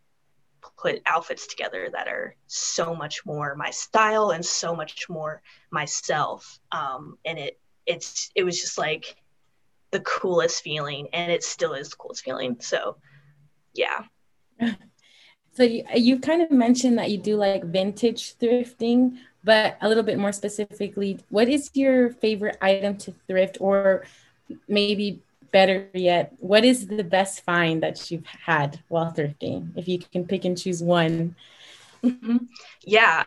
put 0.77 1.01
outfits 1.05 1.47
together 1.47 1.89
that 1.93 2.07
are 2.07 2.35
so 2.47 2.95
much 2.95 3.25
more 3.25 3.55
my 3.55 3.69
style 3.69 4.31
and 4.31 4.45
so 4.45 4.75
much 4.75 5.07
more 5.07 5.41
myself. 5.71 6.59
Um, 6.71 7.17
and 7.23 7.37
it 7.37 7.59
it's 7.87 8.31
it 8.35 8.43
was 8.43 8.59
just 8.59 8.77
like 8.77 9.15
the 9.91 10.01
coolest 10.01 10.63
feeling, 10.63 11.07
and 11.13 11.31
it 11.31 11.43
still 11.43 11.73
is 11.73 11.89
the 11.89 11.95
coolest 11.95 12.23
feeling. 12.23 12.57
So, 12.59 12.97
yeah. 13.73 14.03
So 15.53 15.63
you, 15.63 15.83
you 15.95 16.19
kind 16.19 16.43
of 16.43 16.51
mentioned 16.51 16.99
that 16.99 17.09
you 17.09 17.17
do 17.17 17.35
like 17.35 17.63
vintage 17.63 18.37
thrifting, 18.37 19.17
but 19.43 19.75
a 19.81 19.87
little 19.87 20.03
bit 20.03 20.19
more 20.19 20.31
specifically, 20.31 21.17
what 21.29 21.49
is 21.49 21.71
your 21.73 22.11
favorite 22.11 22.59
item 22.61 22.95
to 22.97 23.15
thrift, 23.27 23.57
or 23.59 24.05
maybe 24.67 25.19
better 25.51 25.89
yet, 25.95 26.33
what 26.39 26.63
is 26.63 26.85
the 26.85 27.03
best 27.03 27.43
find 27.43 27.81
that 27.81 28.11
you've 28.11 28.25
had 28.25 28.79
while 28.89 29.11
thrifting? 29.11 29.71
If 29.75 29.87
you 29.87 29.97
can 29.97 30.25
pick 30.25 30.45
and 30.45 30.55
choose 30.55 30.83
one. 30.83 31.35
Mm-hmm. 32.03 32.37
Yeah, 32.83 33.23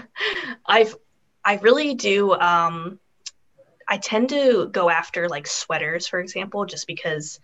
I've 0.66 0.96
I 1.44 1.56
really 1.56 1.94
do. 1.94 2.32
Um, 2.32 2.98
I 3.90 3.98
tend 3.98 4.28
to 4.28 4.68
go 4.68 4.88
after 4.88 5.28
like 5.28 5.48
sweaters, 5.48 6.06
for 6.06 6.20
example, 6.20 6.64
just 6.64 6.86
because 6.86 7.40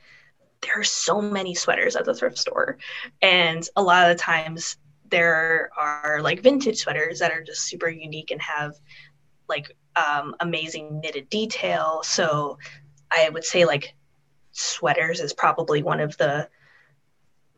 there 0.63 0.79
are 0.79 0.85
so 0.85 1.21
many 1.21 1.55
sweaters 1.55 1.97
at 1.97 2.05
the 2.05 2.15
thrift 2.15 2.39
store. 2.39 2.79
And 3.21 3.69
a 3.75 3.83
lot 3.83 4.09
of 4.09 4.17
the 4.17 4.23
times 4.23 4.77
there 5.11 5.71
are 5.77 6.21
like 6.23 6.43
vintage 6.43 6.79
sweaters 6.79 7.19
that 7.19 7.33
are 7.33 7.43
just 7.43 7.63
super 7.63 7.89
unique 7.89 8.31
and 8.31 8.41
have 8.41 8.75
like 9.49 9.77
um, 9.97 10.37
amazing 10.41 11.01
knitted 11.01 11.29
detail. 11.29 12.01
So 12.05 12.59
I 13.11 13.29
would 13.29 13.45
say 13.45 13.65
like 13.65 13.95
sweaters 14.53 15.21
is 15.21 15.33
probably 15.33 15.83
one 15.83 16.01
of 16.01 16.17
the 16.17 16.49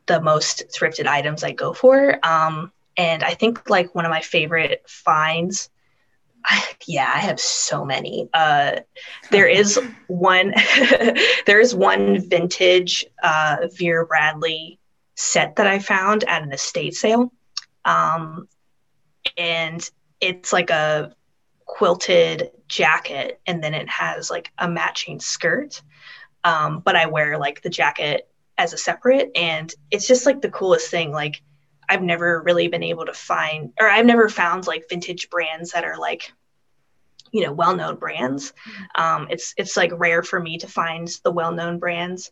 the 0.06 0.20
most 0.22 0.64
thrifted 0.74 1.06
items 1.06 1.44
I 1.44 1.52
go 1.52 1.74
for. 1.74 2.18
Um, 2.26 2.72
and 2.96 3.22
I 3.22 3.34
think 3.34 3.68
like 3.68 3.94
one 3.94 4.06
of 4.06 4.10
my 4.10 4.22
favorite 4.22 4.82
finds 4.88 5.68
yeah, 6.86 7.10
I 7.14 7.18
have 7.18 7.40
so 7.40 7.84
many. 7.84 8.28
Uh, 8.32 8.80
there 9.30 9.48
is 9.48 9.78
one. 10.06 10.54
there 11.46 11.60
is 11.60 11.74
one 11.74 12.28
vintage 12.28 13.04
uh, 13.22 13.68
Vera 13.72 14.06
Bradley 14.06 14.78
set 15.14 15.56
that 15.56 15.66
I 15.66 15.78
found 15.78 16.24
at 16.24 16.42
an 16.42 16.52
estate 16.52 16.94
sale, 16.94 17.32
um, 17.84 18.48
and 19.36 19.88
it's 20.20 20.52
like 20.52 20.70
a 20.70 21.14
quilted 21.66 22.50
jacket, 22.68 23.40
and 23.46 23.62
then 23.62 23.74
it 23.74 23.88
has 23.88 24.30
like 24.30 24.50
a 24.58 24.68
matching 24.68 25.20
skirt. 25.20 25.82
Um, 26.44 26.80
but 26.80 26.96
I 26.96 27.06
wear 27.06 27.38
like 27.38 27.62
the 27.62 27.70
jacket 27.70 28.28
as 28.56 28.72
a 28.72 28.78
separate, 28.78 29.30
and 29.34 29.72
it's 29.90 30.06
just 30.06 30.24
like 30.24 30.40
the 30.40 30.50
coolest 30.50 30.90
thing. 30.90 31.12
Like 31.12 31.42
I've 31.88 32.02
never 32.02 32.42
really 32.42 32.68
been 32.68 32.82
able 32.82 33.06
to 33.06 33.14
find, 33.14 33.72
or 33.80 33.88
I've 33.88 34.06
never 34.06 34.28
found 34.28 34.66
like 34.66 34.88
vintage 34.90 35.30
brands 35.30 35.72
that 35.72 35.84
are 35.84 35.98
like, 35.98 36.32
you 37.32 37.44
know, 37.44 37.52
well-known 37.52 37.96
brands. 37.96 38.52
Um, 38.94 39.28
it's 39.30 39.54
it's 39.56 39.76
like 39.76 39.92
rare 39.94 40.22
for 40.22 40.40
me 40.40 40.58
to 40.58 40.66
find 40.66 41.08
the 41.24 41.32
well-known 41.32 41.78
brands. 41.78 42.30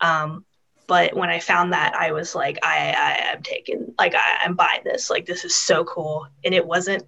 Um, 0.00 0.44
but 0.86 1.14
when 1.14 1.30
I 1.30 1.38
found 1.38 1.72
that, 1.72 1.94
I 1.94 2.12
was 2.12 2.34
like, 2.34 2.58
I, 2.64 2.94
I 2.96 3.32
am 3.32 3.42
taking, 3.42 3.94
like, 3.96 4.14
I, 4.14 4.38
I'm 4.44 4.56
buying 4.56 4.80
this. 4.82 5.08
Like, 5.08 5.24
this 5.24 5.44
is 5.44 5.54
so 5.54 5.84
cool. 5.84 6.26
And 6.42 6.52
it 6.52 6.66
wasn't, 6.66 7.04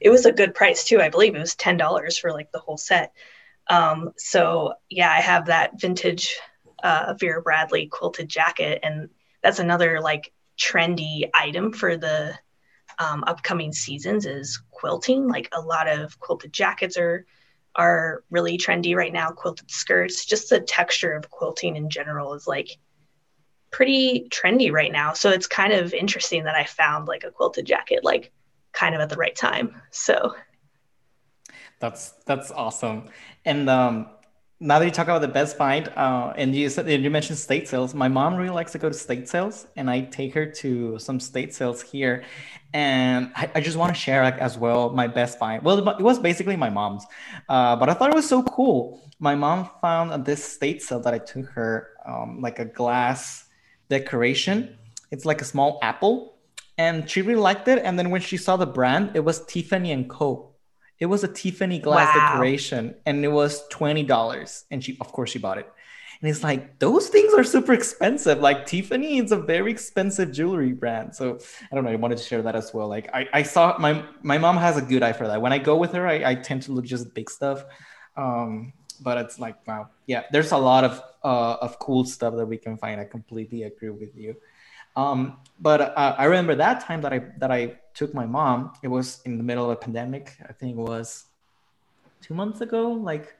it 0.00 0.10
was 0.10 0.26
a 0.26 0.32
good 0.32 0.52
price 0.54 0.84
too. 0.84 1.00
I 1.00 1.10
believe 1.10 1.36
it 1.36 1.38
was 1.40 1.54
ten 1.54 1.76
dollars 1.76 2.18
for 2.18 2.32
like 2.32 2.50
the 2.50 2.58
whole 2.58 2.76
set. 2.76 3.12
Um, 3.68 4.12
so 4.16 4.74
yeah, 4.90 5.10
I 5.10 5.20
have 5.20 5.46
that 5.46 5.80
vintage 5.80 6.36
uh, 6.82 7.14
Vera 7.18 7.40
Bradley 7.40 7.86
quilted 7.86 8.28
jacket, 8.28 8.80
and 8.82 9.10
that's 9.42 9.58
another 9.58 10.00
like 10.00 10.32
trendy 10.58 11.28
item 11.34 11.72
for 11.72 11.96
the 11.96 12.34
um, 12.98 13.24
upcoming 13.26 13.72
seasons 13.72 14.26
is 14.26 14.60
quilting. 14.70 15.28
Like 15.28 15.48
a 15.52 15.60
lot 15.60 15.88
of 15.88 16.18
quilted 16.20 16.52
jackets 16.52 16.96
are 16.96 17.26
are 17.76 18.22
really 18.30 18.56
trendy 18.56 18.94
right 18.94 19.12
now. 19.12 19.30
Quilted 19.30 19.70
skirts, 19.70 20.24
just 20.24 20.50
the 20.50 20.60
texture 20.60 21.12
of 21.12 21.30
quilting 21.30 21.76
in 21.76 21.90
general 21.90 22.34
is 22.34 22.46
like 22.46 22.78
pretty 23.70 24.28
trendy 24.30 24.70
right 24.70 24.92
now. 24.92 25.12
So 25.12 25.30
it's 25.30 25.48
kind 25.48 25.72
of 25.72 25.92
interesting 25.92 26.44
that 26.44 26.54
I 26.54 26.64
found 26.64 27.08
like 27.08 27.24
a 27.24 27.30
quilted 27.32 27.66
jacket 27.66 28.04
like 28.04 28.32
kind 28.72 28.94
of 28.94 29.00
at 29.00 29.08
the 29.08 29.16
right 29.16 29.34
time. 29.34 29.80
So 29.90 30.34
that's 31.80 32.12
that's 32.26 32.52
awesome. 32.52 33.08
And 33.44 33.68
um, 33.68 34.08
now 34.64 34.78
that 34.78 34.86
you 34.86 34.90
talk 34.90 35.08
about 35.08 35.20
the 35.20 35.28
best 35.28 35.58
find, 35.58 35.88
uh, 35.88 36.32
and 36.38 36.54
you 36.54 36.70
said 36.70 36.88
you 36.88 37.10
mentioned 37.10 37.36
state 37.36 37.68
sales, 37.68 37.94
my 37.94 38.08
mom 38.08 38.34
really 38.34 38.48
likes 38.48 38.72
to 38.72 38.78
go 38.78 38.88
to 38.88 38.94
state 38.94 39.28
sales, 39.28 39.66
and 39.76 39.90
I 39.90 40.00
take 40.00 40.32
her 40.32 40.46
to 40.46 40.98
some 40.98 41.20
state 41.20 41.52
sales 41.52 41.82
here, 41.82 42.24
and 42.72 43.30
I, 43.36 43.50
I 43.56 43.60
just 43.60 43.76
want 43.76 43.94
to 43.94 44.00
share 44.00 44.24
like, 44.24 44.38
as 44.38 44.56
well 44.56 44.88
my 44.88 45.06
best 45.06 45.38
find. 45.38 45.62
Well, 45.62 45.86
it 45.86 46.02
was 46.02 46.18
basically 46.18 46.56
my 46.56 46.70
mom's, 46.70 47.04
uh, 47.50 47.76
but 47.76 47.90
I 47.90 47.94
thought 47.94 48.08
it 48.08 48.14
was 48.14 48.26
so 48.26 48.42
cool. 48.42 49.06
My 49.18 49.34
mom 49.34 49.68
found 49.82 50.24
this 50.24 50.42
state 50.42 50.80
sale 50.80 51.00
that 51.00 51.12
I 51.12 51.18
took 51.18 51.44
her 51.50 51.90
um, 52.06 52.40
like 52.40 52.58
a 52.58 52.64
glass 52.64 53.44
decoration. 53.90 54.78
It's 55.10 55.26
like 55.26 55.42
a 55.42 55.44
small 55.44 55.78
apple, 55.82 56.38
and 56.78 57.08
she 57.08 57.20
really 57.20 57.38
liked 57.38 57.68
it. 57.68 57.82
And 57.84 57.98
then 57.98 58.08
when 58.08 58.22
she 58.22 58.38
saw 58.38 58.56
the 58.56 58.66
brand, 58.66 59.10
it 59.12 59.20
was 59.20 59.44
Tiffany 59.44 59.92
and 59.92 60.08
Co 60.08 60.53
it 60.98 61.06
was 61.06 61.24
a 61.24 61.28
Tiffany 61.28 61.78
glass 61.78 62.14
wow. 62.14 62.32
decoration 62.32 62.94
and 63.06 63.24
it 63.24 63.28
was 63.28 63.66
$20. 63.68 64.64
And 64.70 64.84
she, 64.84 64.96
of 65.00 65.12
course, 65.12 65.30
she 65.30 65.38
bought 65.38 65.58
it. 65.58 65.70
And 66.20 66.30
it's 66.30 66.42
like, 66.42 66.78
those 66.78 67.08
things 67.08 67.34
are 67.34 67.44
super 67.44 67.72
expensive. 67.72 68.38
Like 68.38 68.66
Tiffany 68.66 69.18
is 69.18 69.32
a 69.32 69.36
very 69.36 69.70
expensive 69.70 70.32
jewelry 70.32 70.72
brand. 70.72 71.14
So 71.14 71.38
I 71.70 71.74
don't 71.74 71.84
know. 71.84 71.90
I 71.90 71.96
wanted 71.96 72.18
to 72.18 72.24
share 72.24 72.42
that 72.42 72.56
as 72.56 72.72
well. 72.72 72.88
Like 72.88 73.10
I, 73.12 73.28
I 73.32 73.42
saw 73.42 73.76
my, 73.78 74.04
my 74.22 74.38
mom 74.38 74.56
has 74.56 74.76
a 74.76 74.82
good 74.82 75.02
eye 75.02 75.12
for 75.12 75.26
that. 75.26 75.42
When 75.42 75.52
I 75.52 75.58
go 75.58 75.76
with 75.76 75.92
her, 75.92 76.06
I, 76.06 76.30
I 76.30 76.34
tend 76.36 76.62
to 76.62 76.72
look 76.72 76.84
just 76.84 77.12
big 77.14 77.28
stuff. 77.28 77.64
Um, 78.16 78.72
but 79.00 79.18
it's 79.18 79.38
like, 79.38 79.66
wow. 79.66 79.88
Yeah, 80.06 80.22
there's 80.30 80.52
a 80.52 80.58
lot 80.58 80.84
of, 80.84 81.02
uh, 81.24 81.56
of 81.60 81.78
cool 81.78 82.04
stuff 82.04 82.36
that 82.36 82.46
we 82.46 82.56
can 82.56 82.78
find. 82.78 83.00
I 83.00 83.04
completely 83.04 83.64
agree 83.64 83.90
with 83.90 84.16
you. 84.16 84.36
Um, 84.96 85.38
but 85.58 85.80
uh, 85.80 86.14
I 86.16 86.24
remember 86.24 86.54
that 86.56 86.80
time 86.80 87.02
that 87.02 87.12
I 87.12 87.18
that 87.38 87.50
I 87.50 87.78
took 87.94 88.12
my 88.12 88.26
mom. 88.26 88.72
It 88.82 88.88
was 88.88 89.20
in 89.24 89.38
the 89.38 89.44
middle 89.44 89.64
of 89.64 89.70
a 89.70 89.76
pandemic. 89.76 90.36
I 90.48 90.52
think 90.52 90.72
it 90.72 90.80
was 90.80 91.26
two 92.20 92.34
months 92.34 92.60
ago, 92.60 92.90
like 92.90 93.36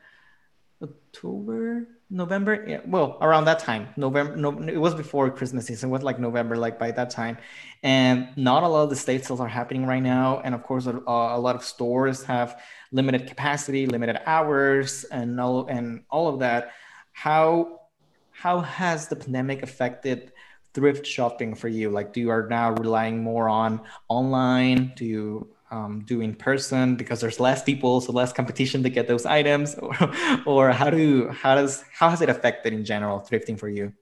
October, 0.82 1.88
November. 2.10 2.64
Yeah, 2.66 2.80
well, 2.86 3.18
around 3.20 3.46
that 3.46 3.58
time, 3.58 3.88
November. 3.96 4.36
No, 4.36 4.50
it 4.68 4.76
was 4.76 4.94
before 4.94 5.30
Christmas 5.30 5.66
season. 5.66 5.90
It 5.90 5.92
was 5.92 6.02
like 6.02 6.18
November, 6.18 6.56
like 6.56 6.78
by 6.78 6.90
that 6.92 7.10
time. 7.10 7.38
And 7.82 8.28
not 8.36 8.62
a 8.62 8.68
lot 8.68 8.84
of 8.84 8.90
the 8.90 8.96
state 8.96 9.24
sales 9.24 9.40
are 9.40 9.48
happening 9.48 9.86
right 9.86 10.02
now. 10.02 10.40
And 10.44 10.54
of 10.54 10.62
course, 10.62 10.86
a, 10.86 10.92
a 11.06 11.40
lot 11.40 11.56
of 11.56 11.64
stores 11.64 12.22
have 12.24 12.60
limited 12.92 13.26
capacity, 13.26 13.86
limited 13.86 14.20
hours, 14.26 15.04
and 15.04 15.40
all 15.40 15.66
and 15.66 16.04
all 16.10 16.28
of 16.28 16.40
that. 16.40 16.72
How 17.12 17.80
how 18.30 18.60
has 18.60 19.08
the 19.08 19.16
pandemic 19.16 19.62
affected 19.62 20.32
thrift 20.74 21.06
shopping 21.06 21.54
for 21.54 21.68
you? 21.68 21.88
Like, 21.88 22.12
do 22.12 22.20
you 22.20 22.30
are 22.30 22.46
now 22.48 22.72
relying 22.72 23.22
more 23.22 23.48
on 23.48 23.80
online? 24.08 24.92
Do 24.96 25.04
you 25.04 25.48
um, 25.70 26.04
do 26.06 26.20
in 26.20 26.34
person 26.34 26.96
because 26.96 27.20
there's 27.20 27.40
less 27.40 27.62
people, 27.62 28.00
so 28.00 28.12
less 28.12 28.32
competition 28.32 28.82
to 28.82 28.90
get 28.90 29.08
those 29.08 29.26
items, 29.26 29.74
or, 30.46 30.70
how 30.70 30.90
do 30.90 31.28
how 31.28 31.54
does 31.54 31.84
how 31.92 32.10
has 32.10 32.20
it 32.20 32.28
affected 32.28 32.72
in 32.72 32.84
general 32.84 33.20
thrifting 33.20 33.58
for 33.58 33.68
you? 33.68 33.92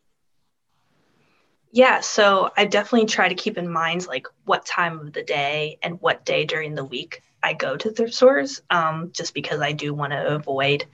Yeah, 1.71 2.01
so 2.01 2.51
I 2.57 2.67
definitely 2.67 3.07
try 3.07 3.29
to 3.29 3.35
keep 3.35 3.57
in 3.57 3.71
mind 3.71 4.07
like 4.07 4.27
what 4.45 4.67
time 4.67 4.99
of 4.99 5.13
the 5.15 5.23
day 5.23 5.79
and 5.83 5.99
what 6.03 6.27
day 6.27 6.45
during 6.45 6.75
the 6.75 6.85
week 6.85 7.23
I 7.43 7.55
go 7.55 7.77
to 7.77 7.91
thrift 7.91 8.13
stores, 8.13 8.61
um, 8.69 9.11
just 9.15 9.33
because 9.33 9.61
I 9.61 9.73
do 9.73 9.95
want 9.95 10.13
to 10.13 10.35
avoid 10.35 10.85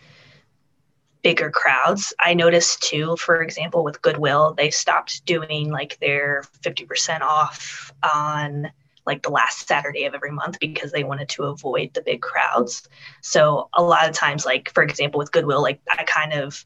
bigger 1.28 1.50
crowds. 1.50 2.14
I 2.18 2.32
noticed 2.32 2.82
too, 2.82 3.14
for 3.18 3.42
example, 3.42 3.84
with 3.84 4.00
Goodwill, 4.00 4.54
they 4.56 4.70
stopped 4.70 5.26
doing 5.26 5.70
like 5.70 5.98
their 6.00 6.42
50% 6.62 7.20
off 7.20 7.92
on 8.02 8.72
like 9.04 9.22
the 9.22 9.28
last 9.28 9.68
Saturday 9.68 10.06
of 10.06 10.14
every 10.14 10.30
month 10.30 10.58
because 10.58 10.90
they 10.90 11.04
wanted 11.04 11.28
to 11.28 11.42
avoid 11.44 11.92
the 11.92 12.00
big 12.00 12.22
crowds. 12.22 12.88
So 13.20 13.68
a 13.74 13.82
lot 13.82 14.08
of 14.08 14.14
times, 14.14 14.46
like 14.46 14.72
for 14.72 14.82
example, 14.82 15.18
with 15.18 15.30
Goodwill, 15.30 15.60
like 15.60 15.82
I 15.90 16.04
kind 16.04 16.32
of, 16.32 16.64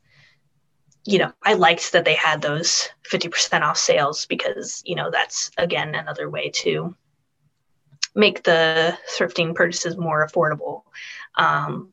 you 1.04 1.18
know, 1.18 1.32
I 1.42 1.54
liked 1.54 1.90
that 1.90 2.04
they 2.04 2.14
had 2.14 2.40
those 2.40 2.88
50% 3.10 3.62
off 3.62 3.78
sales 3.78 4.26
because, 4.26 4.80
you 4.86 4.94
know, 4.94 5.10
that's 5.10 5.50
again 5.58 5.96
another 5.96 6.30
way 6.30 6.50
to 6.50 6.94
make 8.14 8.44
the 8.44 8.96
thrifting 9.18 9.56
purchases 9.56 9.96
more 9.96 10.24
affordable. 10.24 10.82
Um, 11.34 11.92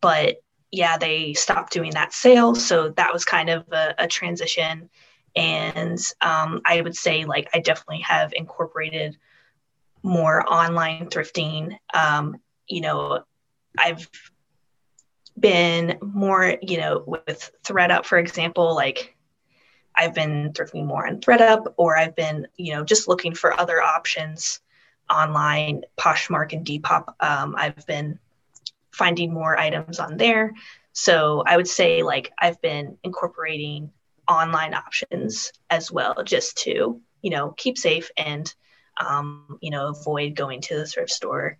but 0.00 0.38
yeah, 0.70 0.98
they 0.98 1.34
stopped 1.34 1.72
doing 1.72 1.92
that 1.92 2.12
sale. 2.12 2.54
So 2.54 2.90
that 2.90 3.12
was 3.12 3.24
kind 3.24 3.50
of 3.50 3.64
a, 3.72 3.94
a 3.98 4.08
transition. 4.08 4.90
And 5.36 5.98
um, 6.20 6.60
I 6.64 6.80
would 6.80 6.96
say, 6.96 7.24
like, 7.24 7.48
I 7.54 7.60
definitely 7.60 8.00
have 8.00 8.32
incorporated 8.32 9.16
more 10.02 10.44
online 10.52 11.08
thrifting. 11.10 11.76
Um, 11.94 12.40
you 12.66 12.80
know, 12.80 13.24
I've 13.78 14.08
been 15.38 15.98
more, 16.00 16.56
you 16.60 16.78
know, 16.78 17.04
with 17.06 17.50
ThredUp, 17.64 18.04
for 18.04 18.18
example, 18.18 18.74
like, 18.74 19.16
I've 19.94 20.14
been 20.14 20.52
thrifting 20.52 20.86
more 20.86 21.06
on 21.06 21.20
ThredUp, 21.20 21.74
or 21.76 21.96
I've 21.96 22.14
been, 22.14 22.46
you 22.56 22.74
know, 22.74 22.84
just 22.84 23.08
looking 23.08 23.34
for 23.34 23.58
other 23.58 23.82
options 23.82 24.60
online, 25.10 25.82
Poshmark 25.98 26.52
and 26.52 26.64
Depop. 26.64 27.14
Um, 27.20 27.54
I've 27.56 27.84
been 27.86 28.18
finding 28.98 29.32
more 29.32 29.58
items 29.58 30.00
on 30.00 30.16
there. 30.16 30.52
So 30.92 31.44
I 31.46 31.56
would 31.56 31.68
say 31.68 32.02
like 32.02 32.32
I've 32.36 32.60
been 32.60 32.98
incorporating 33.04 33.92
online 34.28 34.74
options 34.74 35.52
as 35.70 35.90
well, 35.90 36.22
just 36.24 36.58
to 36.58 37.00
you 37.22 37.30
know 37.30 37.54
keep 37.56 37.78
safe 37.78 38.10
and 38.16 38.52
um, 39.00 39.58
you 39.62 39.70
know 39.70 39.88
avoid 39.88 40.34
going 40.34 40.60
to 40.62 40.76
the 40.76 40.86
thrift 40.86 41.10
store 41.10 41.56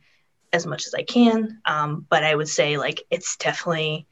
as 0.52 0.66
much 0.66 0.86
as 0.86 0.94
I 0.94 1.02
can. 1.02 1.60
Um, 1.64 2.06
but 2.10 2.24
I 2.24 2.34
would 2.34 2.48
say 2.48 2.76
like 2.76 3.02
it's 3.10 3.36
definitely 3.36 4.06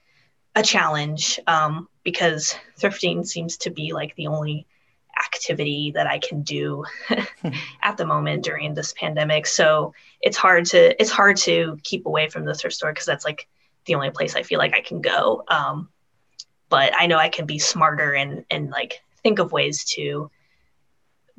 a 0.54 0.62
challenge 0.62 1.40
um, 1.46 1.88
because 2.04 2.54
thrifting 2.78 3.26
seems 3.26 3.58
to 3.58 3.70
be 3.70 3.92
like 3.92 4.14
the 4.14 4.28
only 4.28 4.66
activity 5.24 5.92
that 5.94 6.06
I 6.06 6.18
can 6.18 6.42
do 6.42 6.84
at 7.82 7.96
the 7.96 8.06
moment 8.06 8.44
during 8.44 8.74
this 8.74 8.92
pandemic. 8.92 9.46
So 9.46 9.94
it's 10.20 10.36
hard 10.36 10.66
to 10.66 11.00
it's 11.00 11.10
hard 11.10 11.36
to 11.38 11.78
keep 11.82 12.06
away 12.06 12.28
from 12.28 12.44
the 12.44 12.54
thrift 12.54 12.76
store 12.76 12.92
because 12.92 13.06
that's 13.06 13.24
like 13.24 13.48
the 13.86 13.94
only 13.94 14.10
place 14.10 14.36
I 14.36 14.42
feel 14.42 14.58
like 14.58 14.74
I 14.74 14.80
can 14.80 15.00
go. 15.00 15.44
Um, 15.48 15.88
but 16.68 16.92
I 16.98 17.06
know 17.06 17.18
I 17.18 17.28
can 17.28 17.46
be 17.46 17.58
smarter 17.58 18.12
and 18.12 18.44
and 18.50 18.70
like 18.70 19.00
think 19.22 19.38
of 19.38 19.52
ways 19.52 19.84
to 19.84 20.30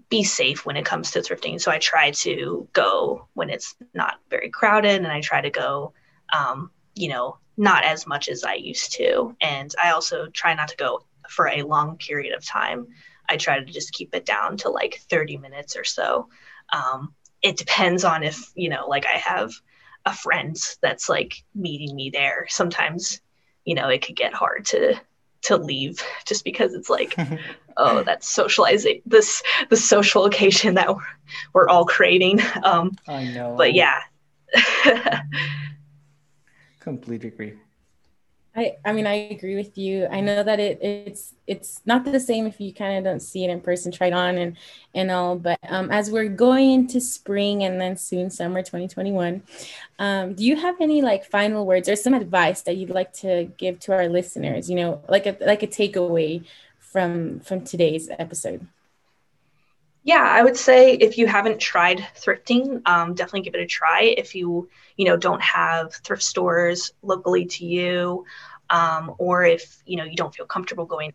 be 0.10 0.24
safe 0.24 0.66
when 0.66 0.78
it 0.78 0.86
comes 0.86 1.12
to 1.12 1.20
thrifting. 1.20 1.60
So 1.60 1.72
I 1.72 1.80
try 1.80 2.12
to 2.12 2.68
go 2.74 3.28
when 3.34 3.50
it's 3.50 3.76
not 3.94 4.20
very 4.30 4.50
crowded, 4.50 4.98
and 4.98 5.08
I 5.08 5.22
try 5.22 5.42
to 5.42 5.50
go, 5.50 5.94
um, 6.34 6.72
you 6.96 7.10
know, 7.10 7.38
not 7.58 7.84
as 7.84 8.08
much 8.08 8.30
as 8.30 8.44
I 8.44 8.54
used 8.54 8.94
to. 8.94 9.36
And 9.42 9.74
I 9.82 9.92
also 9.92 10.28
try 10.28 10.54
not 10.54 10.70
to 10.70 10.78
go 10.78 11.04
for 11.30 11.50
a 11.50 11.64
long 11.64 11.98
period 11.98 12.34
of 12.34 12.46
time. 12.46 12.88
I 13.30 13.38
try 13.38 13.60
to 13.60 13.66
just 13.66 13.94
keep 13.94 14.14
it 14.16 14.26
down 14.26 14.58
to 14.58 14.70
like 14.70 15.02
30 15.10 15.38
minutes 15.38 15.76
or 15.76 15.84
so. 15.84 16.30
Um, 16.72 17.14
it 17.42 17.58
depends 17.58 18.04
on 18.04 18.24
if, 18.24 18.52
you 18.56 18.70
know, 18.70 18.88
like 18.88 19.06
I 19.06 19.18
have 19.18 19.54
a 20.06 20.14
friend 20.14 20.56
that's 20.82 21.10
like 21.10 21.44
meeting 21.54 21.96
me 21.96 22.10
there. 22.10 22.48
Sometimes, 22.50 23.22
you 23.66 23.76
know, 23.76 23.90
it 23.90 24.06
could 24.06 24.16
get 24.16 24.34
hard 24.34 24.66
to 24.68 25.00
to 25.44 25.58
leave 25.58 26.02
just 26.26 26.44
because 26.44 26.74
it's 26.74 26.90
like 26.90 27.16
oh 27.78 28.04
that's 28.04 28.28
socializing 28.28 29.02
this 29.06 29.44
the 29.70 29.78
social 29.78 30.26
occasion 30.26 30.74
that 30.74 30.94
we're, 30.94 31.04
we're 31.54 31.70
all 31.70 31.86
creating 31.86 32.40
um 32.64 32.92
i 33.08 33.24
know 33.24 33.56
but 33.56 33.74
yeah 33.74 34.02
completely 36.80 37.30
agree 37.30 37.54
I, 38.58 38.78
I 38.84 38.92
mean, 38.92 39.06
I 39.06 39.14
agree 39.30 39.56
with 39.56 39.78
you. 39.78 40.08
I 40.08 40.20
know 40.20 40.42
that 40.42 40.60
it 40.60 40.80
it's 40.82 41.36
it's 41.46 41.80
not 41.86 42.04
the 42.06 42.20
same 42.20 42.48
if 42.48 42.60
you 42.60 42.74
kind 42.74 42.98
of 42.98 43.04
don't 43.04 43.20
see 43.20 43.44
it 43.46 43.52
in 43.52 43.62
person, 43.62 43.92
try 43.92 44.08
it 44.08 44.14
on 44.14 44.38
and 44.40 44.58
and 44.96 45.12
all. 45.12 45.36
But 45.38 45.60
um, 45.70 45.92
as 45.92 46.10
we're 46.10 46.28
going 46.28 46.72
into 46.72 47.00
spring 47.00 47.64
and 47.64 47.80
then 47.80 47.98
soon 47.98 48.32
summer 48.32 48.64
2021, 48.64 49.44
um, 50.00 50.34
do 50.34 50.44
you 50.44 50.56
have 50.56 50.82
any 50.82 51.04
like 51.04 51.24
final 51.24 51.68
words 51.68 51.88
or 51.88 51.96
some 51.96 52.16
advice 52.16 52.64
that 52.64 52.78
you'd 52.78 52.90
like 52.90 53.14
to 53.14 53.46
give 53.58 53.80
to 53.82 53.94
our 53.94 54.10
listeners? 54.10 54.70
You 54.72 54.78
know, 54.78 55.04
like 55.08 55.28
a 55.28 55.38
like 55.42 55.62
a 55.62 55.68
takeaway 55.68 56.44
from 56.80 57.42
from 57.42 57.64
today's 57.64 58.10
episode. 58.18 58.68
Yeah, 60.08 60.24
I 60.24 60.42
would 60.42 60.56
say 60.56 60.94
if 60.94 61.18
you 61.18 61.28
haven't 61.28 61.60
tried 61.60 62.00
thrifting, 62.16 62.82
um, 62.88 63.14
definitely 63.14 63.42
give 63.42 63.56
it 63.56 63.62
a 63.62 63.68
try. 63.68 64.16
If 64.18 64.36
you, 64.36 64.70
you 64.96 65.06
know, 65.06 65.18
don't 65.18 65.42
have 65.44 65.96
thrift 65.96 66.24
stores 66.24 66.94
locally 67.04 67.46
to 67.46 67.66
you, 67.66 68.26
um, 68.70 69.14
or 69.18 69.44
if 69.44 69.84
you 69.86 69.98
know 69.98 70.06
you 70.06 70.16
don't 70.16 70.34
feel 70.34 70.46
comfortable 70.46 70.86
going 70.86 71.14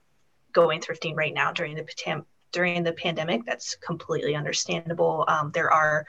going 0.53 0.80
thrifting 0.82 1.16
right 1.16 1.32
now 1.32 1.53
during 1.53 1.74
the 1.74 2.24
during 2.53 2.82
the 2.84 2.93
pandemic, 2.93 3.47
that's 3.47 3.76
completely 3.76 4.36
understandable. 4.36 5.24
Um, 5.26 5.51
there 5.55 5.72
are 5.72 6.05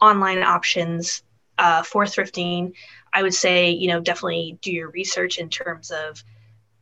online 0.00 0.44
options 0.44 1.24
uh, 1.58 1.82
for 1.82 2.04
thrifting. 2.04 2.72
I 3.12 3.24
would 3.24 3.34
say, 3.34 3.70
you 3.70 3.88
know, 3.88 4.00
definitely 4.00 4.58
do 4.62 4.72
your 4.72 4.90
research 4.90 5.38
in 5.38 5.48
terms 5.48 5.90
of 5.90 6.22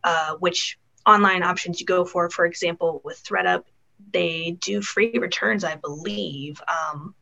uh, 0.05 0.35
which 0.37 0.79
online 1.07 1.43
options 1.43 1.81
you 1.81 1.87
go 1.87 2.05
for. 2.05 2.31
For 2.31 2.47
example, 2.47 3.03
with 3.05 3.25
ThredUp, 3.25 3.65
they 4.13 4.57
do 4.61 4.83
free 4.83 5.19
returns, 5.19 5.65
I 5.65 5.77
believe. 5.77 6.61
Um, 6.69 7.15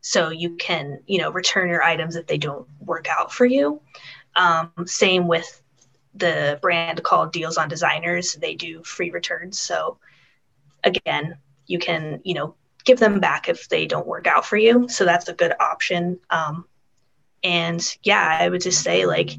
so 0.00 0.30
you 0.30 0.56
can, 0.56 1.00
you 1.06 1.18
know, 1.18 1.30
return 1.30 1.68
your 1.68 1.82
items 1.82 2.16
if 2.16 2.26
they 2.26 2.38
don't 2.38 2.66
work 2.80 3.08
out 3.08 3.32
for 3.32 3.44
you. 3.44 3.80
Um, 4.36 4.70
same 4.86 5.26
with 5.26 5.62
the 6.14 6.58
brand 6.62 7.02
called 7.02 7.32
Deals 7.32 7.58
on 7.58 7.68
Designers. 7.68 8.34
They 8.34 8.54
do 8.54 8.82
free 8.84 9.10
returns. 9.10 9.58
So 9.58 9.98
again, 10.84 11.38
you 11.66 11.78
can, 11.78 12.20
you 12.24 12.34
know, 12.34 12.54
give 12.84 12.98
them 13.00 13.18
back 13.18 13.48
if 13.48 13.68
they 13.68 13.86
don't 13.86 14.06
work 14.06 14.26
out 14.26 14.46
for 14.46 14.56
you. 14.56 14.88
So 14.88 15.04
that's 15.04 15.28
a 15.28 15.34
good 15.34 15.52
option. 15.58 16.20
Um, 16.30 16.66
and 17.42 17.82
yeah, 18.02 18.38
I 18.40 18.48
would 18.48 18.60
just 18.60 18.82
say 18.82 19.06
like, 19.06 19.30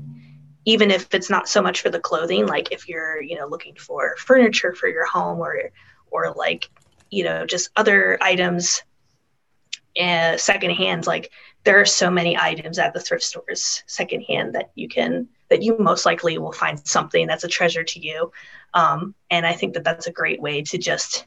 even 0.66 0.92
if 0.92 1.14
it's 1.14 1.30
not 1.30 1.48
so 1.48 1.62
much 1.62 1.82
for 1.82 1.90
the 1.90 2.00
clothing, 2.00 2.46
like 2.46 2.74
if 2.74 2.90
you're, 2.90 3.22
you 3.22 3.38
know, 3.38 3.48
looking 3.48 3.76
for 3.76 4.18
furniture 4.18 4.74
for 4.74 4.90
your 4.90 5.06
home 5.06 5.40
or 5.40 5.72
or 6.12 6.34
like 6.36 6.70
you 7.10 7.24
know 7.24 7.46
just 7.46 7.70
other 7.76 8.18
items 8.22 8.84
uh, 10.00 10.38
secondhand 10.38 11.08
like 11.08 11.32
there 11.64 11.80
are 11.80 11.86
so 11.86 12.10
many 12.10 12.38
items 12.38 12.80
at 12.80 12.94
the 12.94 13.00
thrift 13.00 13.24
stores 13.24 13.84
secondhand 13.88 14.56
that 14.56 14.72
you 14.76 14.88
can 14.88 15.28
that 15.50 15.64
you 15.64 15.78
most 15.80 16.06
likely 16.06 16.38
will 16.38 16.52
find 16.52 16.86
something 16.88 17.26
that's 17.26 17.46
a 17.46 17.48
treasure 17.48 17.84
to 17.84 18.00
you. 18.00 18.32
Um, 18.74 19.16
and 19.32 19.46
i 19.46 19.54
think 19.54 19.74
that 19.74 19.84
that's 19.84 20.08
a 20.08 20.12
great 20.12 20.42
way 20.42 20.62
to 20.64 20.78
just 20.78 21.26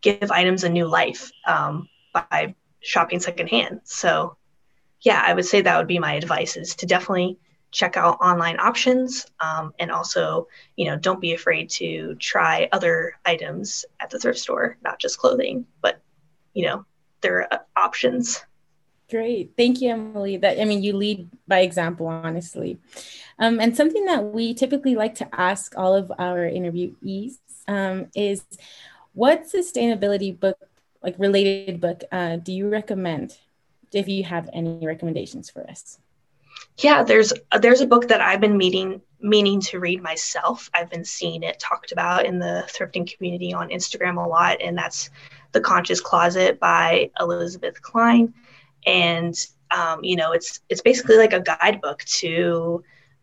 give 0.00 0.30
items 0.30 0.64
a 0.64 0.68
new 0.68 0.86
life 0.86 1.30
um, 1.46 1.88
by 2.12 2.54
shopping 2.80 3.20
secondhand. 3.20 3.82
So 3.84 4.36
yeah 5.02 5.22
i 5.26 5.32
would 5.32 5.46
say 5.46 5.60
that 5.60 5.78
would 5.78 5.86
be 5.86 5.98
my 5.98 6.14
advice 6.14 6.56
is 6.56 6.74
to 6.76 6.86
definitely 6.86 7.38
check 7.70 7.96
out 7.96 8.18
online 8.20 8.58
options 8.58 9.26
um, 9.40 9.72
and 9.78 9.90
also 9.90 10.48
you 10.76 10.86
know 10.86 10.96
don't 10.96 11.20
be 11.20 11.34
afraid 11.34 11.70
to 11.70 12.14
try 12.16 12.68
other 12.72 13.14
items 13.24 13.84
at 14.00 14.10
the 14.10 14.18
thrift 14.18 14.38
store 14.38 14.76
not 14.82 14.98
just 14.98 15.18
clothing 15.18 15.64
but 15.80 16.00
you 16.52 16.66
know 16.66 16.84
there 17.20 17.52
are 17.52 17.64
options. 17.76 18.44
Great. 19.10 19.52
Thank 19.56 19.80
you 19.80 19.90
emily. 19.90 20.36
That 20.36 20.60
i 20.60 20.64
mean 20.64 20.82
you 20.82 20.96
lead 20.96 21.28
by 21.48 21.60
example 21.60 22.06
honestly. 22.06 22.78
Um, 23.38 23.58
and 23.58 23.76
something 23.76 24.04
that 24.04 24.24
we 24.24 24.54
typically 24.54 24.94
like 24.94 25.14
to 25.16 25.28
ask 25.32 25.76
all 25.76 25.94
of 25.94 26.12
our 26.18 26.38
interviewees 26.38 27.38
um, 27.66 28.06
is 28.14 28.44
what 29.14 29.44
sustainability 29.44 30.38
book 30.38 30.58
like 31.02 31.14
related 31.18 31.80
book 31.80 32.04
uh, 32.12 32.36
do 32.36 32.52
you 32.52 32.68
recommend 32.68 33.38
if 33.92 34.06
you 34.06 34.22
have 34.24 34.48
any 34.52 34.86
recommendations 34.86 35.50
for 35.50 35.68
us 35.68 35.98
yeah, 36.82 37.02
there's 37.02 37.32
there's 37.60 37.80
a 37.80 37.86
book 37.86 38.08
that 38.08 38.20
I've 38.20 38.40
been 38.40 38.56
meeting 38.56 39.00
meaning 39.20 39.60
to 39.60 39.78
read 39.78 40.02
myself. 40.02 40.70
I've 40.72 40.90
been 40.90 41.04
seeing 41.04 41.42
it 41.42 41.58
talked 41.58 41.92
about 41.92 42.24
in 42.24 42.38
the 42.38 42.64
thrifting 42.68 43.12
community 43.12 43.52
on 43.52 43.68
Instagram 43.68 44.22
a 44.24 44.26
lot, 44.26 44.60
and 44.62 44.76
that's 44.76 45.10
The 45.52 45.60
Conscious 45.60 46.00
Closet 46.00 46.58
by 46.58 47.10
Elizabeth 47.20 47.80
Cline. 47.82 48.32
And 48.86 49.34
um, 49.70 50.02
you 50.02 50.16
know, 50.16 50.32
it's 50.32 50.60
it's 50.68 50.80
basically 50.80 51.16
like 51.16 51.32
a 51.32 51.40
guidebook 51.40 52.02
to 52.04 52.82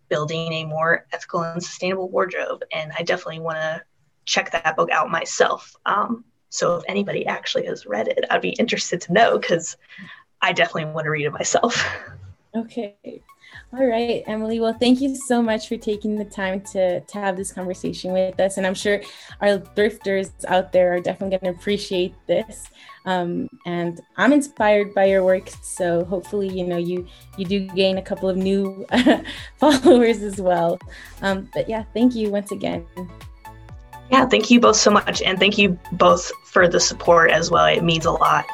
building 0.10 0.54
a 0.54 0.66
more 0.66 1.06
ethical 1.12 1.42
and 1.42 1.62
sustainable 1.62 2.10
wardrobe. 2.10 2.64
And 2.72 2.92
I 2.98 3.04
definitely 3.04 3.40
want 3.40 3.58
to 3.58 3.84
check 4.26 4.52
that 4.52 4.76
book 4.76 4.90
out 4.92 5.10
myself. 5.10 5.76
Um, 5.86 6.24
so 6.50 6.76
if 6.76 6.84
anybody 6.88 7.26
actually 7.26 7.66
has 7.66 7.86
read 7.86 8.08
it, 8.08 8.24
I'd 8.30 8.42
be 8.42 8.52
interested 8.52 9.02
to 9.02 9.14
know 9.14 9.38
because 9.38 9.76
I 10.42 10.54
definitely 10.54 10.86
want 10.86 11.06
to 11.06 11.12
read 11.12 11.26
it 11.26 11.34
myself. 11.34 11.84
Okay. 12.56 13.22
All 13.74 13.86
right, 13.86 14.24
Emily. 14.28 14.60
Well, 14.60 14.74
thank 14.74 15.02
you 15.02 15.16
so 15.16 15.42
much 15.42 15.68
for 15.68 15.76
taking 15.76 16.18
the 16.18 16.26
time 16.26 16.62
to, 16.72 17.02
to 17.02 17.18
have 17.18 17.36
this 17.36 17.52
conversation 17.52 18.14
with 18.14 18.40
us. 18.40 18.58
And 18.58 18.66
I'm 18.66 18.74
sure 18.74 19.02
our 19.42 19.60
thrifters 19.60 20.32
out 20.48 20.72
there 20.72 20.94
are 20.94 21.00
definitely 21.02 21.38
going 21.38 21.54
to 21.54 21.60
appreciate 21.60 22.16
this. 22.28 22.68
Um, 23.06 23.50
and 23.66 24.00
I'm 24.16 24.32
inspired 24.32 24.94
by 24.94 25.06
your 25.06 25.24
work. 25.24 25.50
So 25.62 26.06
hopefully, 26.06 26.48
you 26.48 26.66
know, 26.66 26.78
you, 26.78 27.08
you 27.38 27.46
do 27.46 27.68
gain 27.68 27.98
a 27.98 28.02
couple 28.02 28.30
of 28.30 28.38
new 28.38 28.86
followers 29.58 30.24
as 30.24 30.40
well. 30.40 30.80
Um, 31.22 31.50
but 31.54 31.68
yeah, 31.68 31.84
thank 31.94 32.16
you 32.16 32.30
once 32.30 32.52
again. 32.52 32.86
Yeah, 34.12 34.26
thank 34.26 34.50
you 34.50 34.62
both 34.62 34.78
so 34.78 34.92
much. 34.92 35.22
And 35.22 35.38
thank 35.38 35.58
you 35.58 35.78
both 35.92 36.32
for 36.46 36.68
the 36.68 36.80
support 36.80 37.32
as 37.32 37.52
well. 37.52 37.66
It 37.66 37.84
means 37.84 38.06
a 38.06 38.12
lot. 38.12 38.46